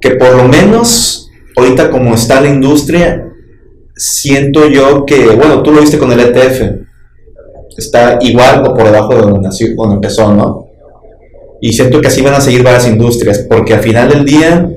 que 0.00 0.10
por 0.12 0.34
lo 0.34 0.48
menos 0.48 1.30
ahorita 1.56 1.90
como 1.90 2.14
está 2.14 2.40
la 2.40 2.48
industria, 2.48 3.28
siento 3.94 4.68
yo 4.68 5.04
que, 5.04 5.26
bueno, 5.26 5.62
tú 5.62 5.72
lo 5.72 5.80
viste 5.80 5.98
con 5.98 6.12
el 6.12 6.20
ETF, 6.20 6.62
está 7.76 8.18
igual 8.20 8.64
o 8.66 8.74
por 8.74 8.84
debajo 8.84 9.14
de 9.14 9.20
donde, 9.22 9.40
nació, 9.40 9.74
donde 9.76 9.96
empezó, 9.96 10.34
¿no? 10.34 10.66
Y 11.60 11.72
siento 11.72 12.00
que 12.00 12.08
así 12.08 12.22
van 12.22 12.34
a 12.34 12.40
seguir 12.40 12.62
varias 12.62 12.88
industrias, 12.88 13.46
porque 13.48 13.74
al 13.74 13.80
final 13.80 14.08
del 14.08 14.24
día, 14.24 14.68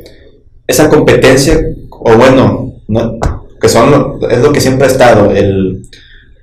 esa 0.68 0.90
competencia, 0.90 1.60
o 1.90 2.16
bueno, 2.16 2.74
¿no? 2.88 3.18
que 3.60 3.70
son, 3.70 4.20
es 4.30 4.40
lo 4.40 4.52
que 4.52 4.62
siempre 4.62 4.86
ha 4.86 4.92
estado, 4.92 5.32
el, 5.32 5.82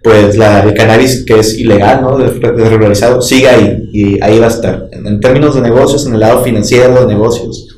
pues 0.02 0.36
la, 0.36 0.60
el 0.62 0.74
cannabis 0.74 1.24
que 1.24 1.38
es 1.38 1.56
ilegal, 1.58 2.02
¿no? 2.02 2.18
De- 2.18 2.30
Desregularizado, 2.52 3.20
sigue 3.22 3.48
ahí, 3.48 3.88
y 3.92 4.22
ahí 4.22 4.38
va 4.38 4.46
a 4.46 4.50
estar. 4.50 4.88
En, 4.92 5.06
en 5.06 5.20
términos 5.20 5.54
de 5.54 5.60
negocios, 5.60 6.06
en 6.06 6.14
el 6.14 6.20
lado 6.20 6.42
financiero 6.42 7.00
de 7.00 7.06
negocios, 7.14 7.68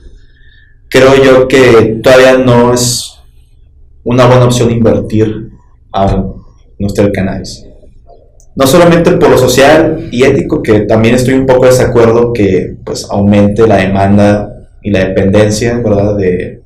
creo 0.88 1.14
yo 1.22 1.48
que 1.48 2.00
todavía 2.02 2.38
no 2.38 2.72
es 2.72 3.10
una 4.04 4.26
buena 4.26 4.44
opción 4.44 4.70
invertir 4.70 5.50
a 5.92 6.24
nuestro 6.78 7.10
cannabis. 7.12 7.64
No 8.56 8.66
solamente 8.66 9.10
por 9.12 9.30
lo 9.30 9.38
social 9.38 10.08
y 10.12 10.22
ético, 10.24 10.62
que 10.62 10.80
también 10.80 11.16
estoy 11.16 11.34
un 11.34 11.46
poco 11.46 11.64
de 11.64 11.70
desacuerdo 11.72 12.32
que 12.32 12.76
pues 12.84 13.06
aumente 13.10 13.66
la 13.66 13.78
demanda 13.78 14.68
y 14.82 14.90
la 14.90 15.00
dependencia, 15.06 15.78
¿verdad? 15.78 16.16
De 16.16 16.62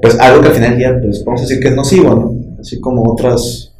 pues 0.00 0.18
algo 0.20 0.40
que 0.42 0.48
al 0.48 0.54
final 0.54 0.78
ya 0.78 0.96
pues 1.00 1.24
vamos 1.24 1.40
a 1.40 1.44
decir 1.44 1.60
que 1.60 1.68
es 1.68 1.74
nocivo, 1.74 2.14
¿no? 2.14 2.60
Así 2.60 2.78
como 2.80 3.02
otras 3.10 3.72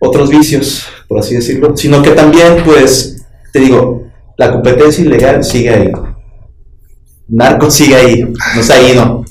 otros 0.00 0.30
vicios, 0.30 0.86
por 1.08 1.18
así 1.18 1.34
decirlo, 1.34 1.76
sino 1.76 2.02
que 2.02 2.10
también 2.10 2.58
pues 2.64 3.24
te 3.52 3.60
digo, 3.60 4.04
la 4.36 4.52
competencia 4.52 5.04
ilegal 5.04 5.42
sigue 5.44 5.70
ahí. 5.70 5.92
Narco 7.28 7.70
sigue 7.70 7.94
ahí, 7.94 8.22
no 8.22 8.62
se 8.62 8.72
ha 8.72 8.92
ido 8.92 9.24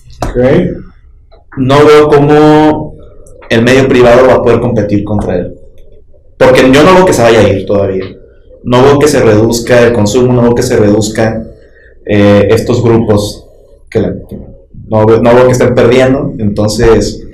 no 1.58 1.86
veo 1.86 2.08
cómo 2.10 2.96
el 3.50 3.64
medio 3.64 3.88
privado 3.88 4.28
va 4.28 4.34
a 4.34 4.42
poder 4.44 4.60
competir 4.60 5.04
contra 5.04 5.36
él. 5.38 5.56
Porque 6.38 6.70
yo 6.72 6.84
no 6.84 6.96
veo 6.96 7.06
que 7.06 7.14
se 7.14 7.22
vaya 7.22 7.40
a 7.40 7.48
ir 7.50 7.66
todavía. 7.66 8.04
No 8.64 8.84
veo 8.84 9.00
que 9.00 9.08
se 9.08 9.22
reduzca 9.22 9.82
el 9.84 9.94
consumo, 9.94 10.34
no 10.34 10.42
veo 10.42 10.56
que 10.56 10.64
se 10.64 10.76
reduzca 10.76 11.46
eh, 12.06 12.48
estos 12.50 12.84
grupos 12.84 13.48
que 13.90 14.00
la- 14.02 14.16
no, 14.90 15.06
veo- 15.06 15.22
no 15.22 15.34
veo 15.34 15.46
que 15.46 15.54
estén 15.54 15.74
perdiendo. 15.74 16.34
Entonces, 16.38 17.25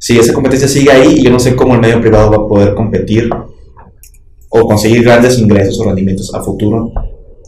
si 0.00 0.18
esa 0.18 0.32
competencia 0.32 0.66
sigue 0.66 0.90
ahí, 0.90 1.18
y 1.18 1.22
yo 1.22 1.30
no 1.30 1.38
sé 1.38 1.54
cómo 1.54 1.74
el 1.74 1.80
medio 1.80 2.00
privado 2.00 2.30
va 2.30 2.36
a 2.38 2.48
poder 2.48 2.74
competir 2.74 3.28
o 4.48 4.60
conseguir 4.62 5.04
grandes 5.04 5.38
ingresos 5.38 5.78
o 5.78 5.84
rendimientos 5.84 6.34
a 6.34 6.42
futuro 6.42 6.90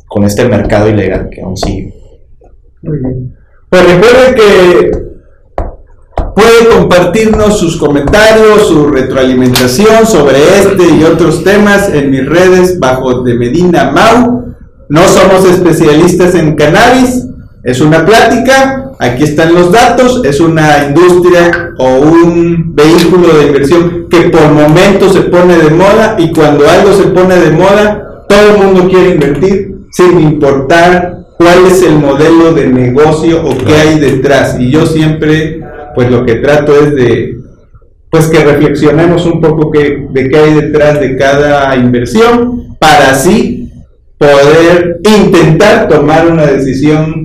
con 0.06 0.24
este 0.24 0.44
mercado 0.44 0.90
ilegal 0.90 1.30
que 1.30 1.40
aún 1.40 1.56
sigue. 1.56 1.94
Muy 2.82 2.98
bien. 2.98 3.34
Pues 3.70 3.84
recuerde 3.86 4.34
que 4.34 4.90
puede 6.34 6.68
compartirnos 6.76 7.58
sus 7.58 7.78
comentarios, 7.78 8.68
su 8.68 8.88
retroalimentación 8.88 10.06
sobre 10.06 10.36
este 10.58 10.94
y 10.94 11.04
otros 11.04 11.42
temas 11.42 11.88
en 11.88 12.10
mis 12.10 12.26
redes 12.26 12.78
bajo 12.78 13.22
de 13.22 13.34
Medina 13.34 13.90
Mau. 13.90 14.54
No 14.90 15.08
somos 15.08 15.46
especialistas 15.46 16.34
en 16.34 16.54
cannabis, 16.54 17.26
es 17.64 17.80
una 17.80 18.04
plática, 18.04 18.81
aquí 19.02 19.24
están 19.24 19.52
los 19.54 19.72
datos, 19.72 20.22
es 20.24 20.40
una 20.40 20.86
industria 20.86 21.70
o 21.78 21.98
un 21.98 22.74
vehículo 22.74 23.36
de 23.36 23.46
inversión 23.46 24.06
que 24.08 24.30
por 24.30 24.52
momentos 24.52 25.12
se 25.12 25.22
pone 25.22 25.56
de 25.56 25.70
moda 25.70 26.16
y 26.18 26.32
cuando 26.32 26.68
algo 26.68 26.92
se 26.92 27.08
pone 27.08 27.36
de 27.36 27.50
moda, 27.50 28.24
todo 28.28 28.54
el 28.54 28.62
mundo 28.64 28.88
quiere 28.88 29.14
invertir 29.14 29.74
sin 29.90 30.20
importar 30.20 31.18
cuál 31.36 31.66
es 31.66 31.82
el 31.82 31.96
modelo 31.96 32.52
de 32.54 32.68
negocio 32.68 33.44
o 33.44 33.58
qué 33.58 33.74
hay 33.74 33.98
detrás. 33.98 34.56
Y 34.60 34.70
yo 34.70 34.86
siempre, 34.86 35.60
pues 35.94 36.10
lo 36.10 36.24
que 36.24 36.36
trato 36.36 36.74
es 36.80 36.94
de, 36.94 37.38
pues 38.08 38.28
que 38.28 38.44
reflexionemos 38.44 39.26
un 39.26 39.40
poco 39.40 39.70
que, 39.70 40.06
de 40.10 40.30
qué 40.30 40.36
hay 40.36 40.54
detrás 40.54 41.00
de 41.00 41.16
cada 41.16 41.74
inversión 41.74 42.76
para 42.78 43.10
así 43.10 43.68
poder 44.16 45.00
intentar 45.04 45.88
tomar 45.88 46.28
una 46.28 46.46
decisión 46.46 47.21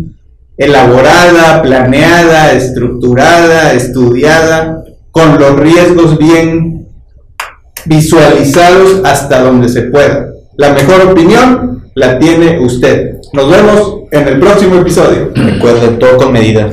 elaborada, 0.58 1.62
planeada, 1.62 2.52
estructurada, 2.54 3.74
estudiada, 3.74 4.84
con 5.12 5.40
los 5.40 5.58
riesgos 5.60 6.18
bien 6.18 6.88
visualizados 7.86 9.02
hasta 9.04 9.42
donde 9.42 9.70
se 9.70 9.84
pueda. 9.84 10.28
La 10.58 10.74
mejor 10.74 11.12
opinión 11.12 11.84
la 11.96 12.20
tiene 12.20 12.60
usted. 12.60 13.18
Nos 13.34 13.50
vemos 13.50 14.02
en 14.12 14.28
el 14.28 14.40
próximo 14.40 14.76
episodio. 14.76 15.32
Recuerden, 15.34 16.00
todo 16.00 16.18
con 16.18 16.32
medida. 16.32 16.70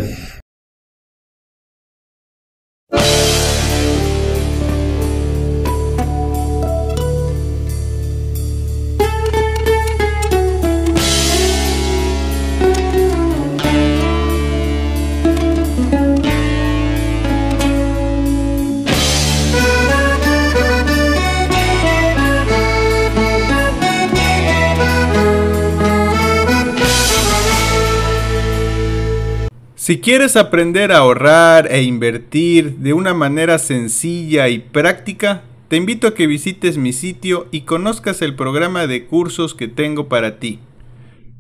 Quieres 30.05 30.37
aprender 30.37 30.93
a 30.93 30.99
ahorrar 30.99 31.73
e 31.73 31.83
invertir 31.83 32.77
de 32.77 32.93
una 32.93 33.15
manera 33.15 33.57
sencilla 33.57 34.51
y 34.51 34.59
práctica, 34.59 35.45
te 35.69 35.79
invito 35.79 36.07
a 36.07 36.15
que 36.15 36.27
visites 36.27 36.77
mi 36.77 36.93
sitio 36.93 37.49
y 37.51 37.63
conozcas 37.63 38.21
el 38.21 38.37
programa 38.37 38.87
de 38.87 39.07
cursos 39.07 39.55
que 39.55 39.67
tengo 39.67 40.11
para 40.11 40.39
ti. 40.39 40.59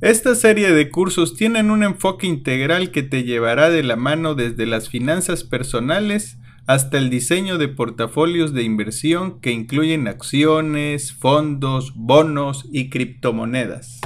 Esta 0.00 0.35
serie 0.35 0.72
de 0.72 0.88
cursos 0.88 1.37
tienen 1.37 1.70
un 1.70 1.83
enfoque 1.83 2.27
integral 2.27 2.90
que 2.90 3.03
te 3.03 3.24
llevará 3.24 3.68
de 3.68 3.83
la 3.83 3.96
mano 3.96 4.35
desde 4.35 4.64
las 4.64 4.88
finanzas 4.88 5.44
personales 5.44 6.38
hasta 6.66 6.96
el 6.96 7.11
diseño 7.11 7.59
de 7.59 7.68
portafolios 7.68 8.55
de 8.55 8.62
inversión 8.62 9.40
que 9.40 9.50
incluyen 9.50 10.09
acciones, 10.09 11.12
fondos, 11.12 11.92
bonos 11.94 12.64
y 12.72 12.88
criptomonedas. 12.88 14.00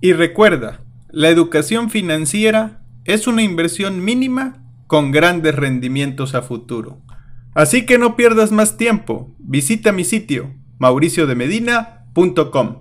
Y 0.00 0.14
recuerda, 0.14 0.80
la 1.12 1.28
educación 1.28 1.90
financiera 1.90 2.79
es 3.04 3.26
una 3.26 3.42
inversión 3.42 4.04
mínima 4.04 4.62
con 4.86 5.10
grandes 5.10 5.54
rendimientos 5.54 6.34
a 6.34 6.42
futuro. 6.42 7.00
Así 7.54 7.86
que 7.86 7.98
no 7.98 8.16
pierdas 8.16 8.52
más 8.52 8.76
tiempo, 8.76 9.34
visita 9.38 9.92
mi 9.92 10.04
sitio 10.04 10.54
mauriciodemedina.com. 10.78 12.76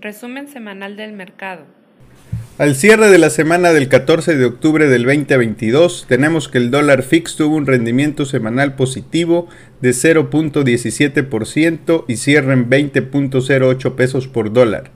Resumen 0.00 0.48
semanal 0.48 0.96
del 0.96 1.12
mercado. 1.12 1.83
Al 2.56 2.76
cierre 2.76 3.10
de 3.10 3.18
la 3.18 3.30
semana 3.30 3.72
del 3.72 3.88
14 3.88 4.36
de 4.36 4.44
octubre 4.44 4.88
del 4.88 5.02
2022, 5.02 6.06
tenemos 6.08 6.48
que 6.48 6.58
el 6.58 6.70
dólar 6.70 7.02
fix 7.02 7.34
tuvo 7.34 7.56
un 7.56 7.66
rendimiento 7.66 8.26
semanal 8.26 8.76
positivo 8.76 9.48
de 9.80 9.90
0.17% 9.90 12.04
y 12.06 12.16
cierra 12.16 12.52
en 12.52 12.70
20.08 12.70 13.96
pesos 13.96 14.28
por 14.28 14.52
dólar. 14.52 14.92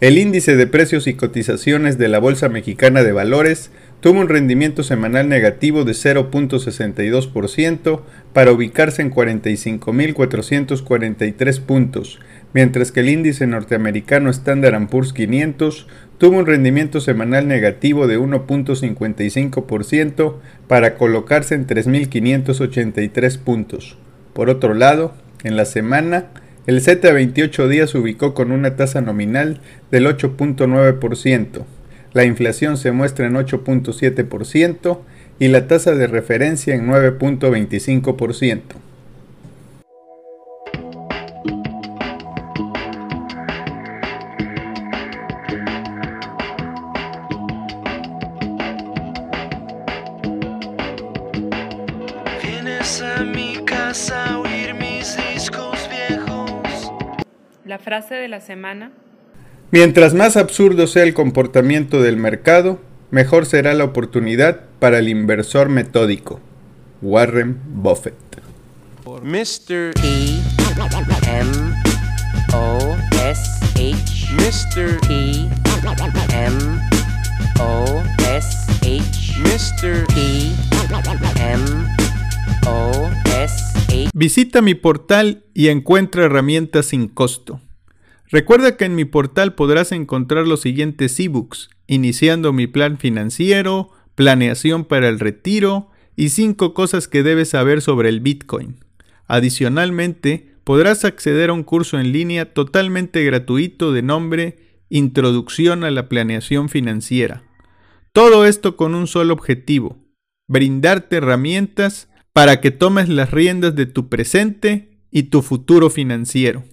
El 0.00 0.16
índice 0.16 0.56
de 0.56 0.66
precios 0.66 1.06
y 1.06 1.12
cotizaciones 1.12 1.98
de 1.98 2.08
la 2.08 2.18
Bolsa 2.18 2.48
Mexicana 2.48 3.02
de 3.02 3.12
Valores 3.12 3.70
tuvo 4.00 4.18
un 4.18 4.30
rendimiento 4.30 4.82
semanal 4.82 5.28
negativo 5.28 5.84
de 5.84 5.92
0.62% 5.92 8.00
para 8.32 8.52
ubicarse 8.52 9.02
en 9.02 9.12
45.443 9.12 11.60
puntos, 11.60 12.20
mientras 12.54 12.92
que 12.92 13.00
el 13.00 13.08
índice 13.08 13.46
norteamericano 13.46 14.30
Standard 14.30 14.88
Poor's 14.88 15.12
500 15.12 15.86
tuvo 16.18 16.38
un 16.38 16.46
rendimiento 16.46 17.00
semanal 17.00 17.48
negativo 17.48 18.06
de 18.06 18.18
1.55% 18.18 20.36
para 20.68 20.96
colocarse 20.96 21.54
en 21.54 21.66
3.583 21.66 23.38
puntos. 23.38 23.98
Por 24.32 24.48
otro 24.48 24.74
lado, 24.74 25.14
en 25.42 25.56
la 25.56 25.64
semana, 25.64 26.26
el 26.66 26.80
Z 26.80 27.08
a 27.08 27.12
28 27.12 27.68
días 27.68 27.90
se 27.90 27.98
ubicó 27.98 28.34
con 28.34 28.52
una 28.52 28.76
tasa 28.76 29.00
nominal 29.00 29.60
del 29.90 30.06
8.9%. 30.06 31.64
La 32.12 32.24
inflación 32.24 32.76
se 32.76 32.92
muestra 32.92 33.26
en 33.26 33.34
8.7% 33.34 34.98
y 35.38 35.48
la 35.48 35.66
tasa 35.66 35.94
de 35.94 36.06
referencia 36.06 36.74
en 36.74 36.86
9.25%. 36.86 38.60
frase 58.02 58.14
de 58.16 58.28
la 58.28 58.40
semana. 58.40 58.90
Mientras 59.70 60.12
más 60.12 60.36
absurdo 60.36 60.86
sea 60.86 61.04
el 61.04 61.14
comportamiento 61.14 62.02
del 62.02 62.16
mercado, 62.16 62.80
mejor 63.10 63.46
será 63.46 63.74
la 63.74 63.84
oportunidad 63.84 64.62
para 64.80 64.98
el 64.98 65.08
inversor 65.08 65.68
metódico. 65.68 66.40
Warren 67.00 67.60
Buffett. 67.66 68.14
Mr. 69.22 69.92
T 69.94 70.40
M 71.28 71.50
O 72.54 72.96
S 73.24 73.42
H 73.76 74.26
Mr. 74.34 75.00
T 75.06 75.48
M 76.34 76.58
O 77.60 78.02
S 78.34 78.66
H 78.82 79.34
Mr. 79.42 80.06
T 80.08 80.52
M 81.40 81.64
O 82.66 83.10
S 83.26 83.62
H 83.88 84.10
Visita 84.12 84.60
mi 84.60 84.74
portal 84.74 85.44
y 85.54 85.68
encuentra 85.68 86.24
herramientas 86.24 86.86
sin 86.86 87.08
costo. 87.08 87.60
Recuerda 88.32 88.78
que 88.78 88.86
en 88.86 88.94
mi 88.94 89.04
portal 89.04 89.54
podrás 89.54 89.92
encontrar 89.92 90.48
los 90.48 90.62
siguientes 90.62 91.20
ebooks, 91.20 91.68
iniciando 91.86 92.54
mi 92.54 92.66
plan 92.66 92.96
financiero, 92.96 93.90
planeación 94.14 94.86
para 94.86 95.10
el 95.10 95.20
retiro 95.20 95.90
y 96.16 96.30
5 96.30 96.72
cosas 96.72 97.08
que 97.08 97.22
debes 97.22 97.50
saber 97.50 97.82
sobre 97.82 98.08
el 98.08 98.20
Bitcoin. 98.20 98.76
Adicionalmente, 99.26 100.54
podrás 100.64 101.04
acceder 101.04 101.50
a 101.50 101.52
un 101.52 101.62
curso 101.62 102.00
en 102.00 102.10
línea 102.10 102.54
totalmente 102.54 103.22
gratuito 103.22 103.92
de 103.92 104.00
nombre 104.00 104.58
Introducción 104.88 105.84
a 105.84 105.90
la 105.90 106.08
Planeación 106.08 106.70
Financiera. 106.70 107.44
Todo 108.14 108.46
esto 108.46 108.76
con 108.76 108.94
un 108.94 109.08
solo 109.08 109.34
objetivo, 109.34 109.98
brindarte 110.48 111.16
herramientas 111.16 112.08
para 112.32 112.62
que 112.62 112.70
tomes 112.70 113.10
las 113.10 113.30
riendas 113.30 113.74
de 113.74 113.84
tu 113.84 114.08
presente 114.08 115.00
y 115.10 115.24
tu 115.24 115.42
futuro 115.42 115.90
financiero. 115.90 116.64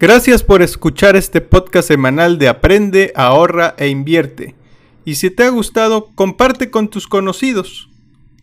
Gracias 0.00 0.44
por 0.44 0.62
escuchar 0.62 1.16
este 1.16 1.40
podcast 1.40 1.88
semanal 1.88 2.38
de 2.38 2.46
Aprende, 2.46 3.12
ahorra 3.16 3.74
e 3.78 3.88
invierte. 3.88 4.54
Y 5.04 5.16
si 5.16 5.28
te 5.28 5.42
ha 5.42 5.48
gustado, 5.48 6.10
comparte 6.14 6.70
con 6.70 6.86
tus 6.86 7.08
conocidos. 7.08 7.90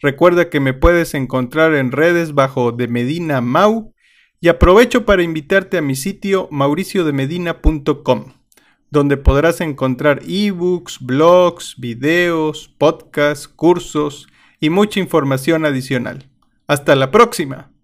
Recuerda 0.02 0.50
que 0.50 0.60
me 0.60 0.74
puedes 0.74 1.14
encontrar 1.14 1.74
en 1.74 1.94
redes 1.94 2.34
bajo 2.34 2.74
de 2.74 2.90
Medina 2.90 3.40
Mau 3.40 3.94
y 4.42 4.50
aprovecho 4.50 5.06
para 5.06 5.24
invitarte 5.24 5.78
a 5.78 5.82
mi 5.82 5.96
sitio 5.96 6.50
mauriciodemedina.com, 6.52 8.34
donde 8.92 9.16
podrás 9.16 9.62
encontrar 9.62 10.24
ebooks, 10.28 11.00
blogs, 11.00 11.76
videos, 11.78 12.68
podcasts, 12.78 13.48
cursos 13.48 14.28
y 14.60 14.70
mucha 14.70 15.00
información 15.00 15.64
adicional. 15.64 16.28
Hasta 16.68 16.98
la 16.98 17.12
próxima. 17.12 17.75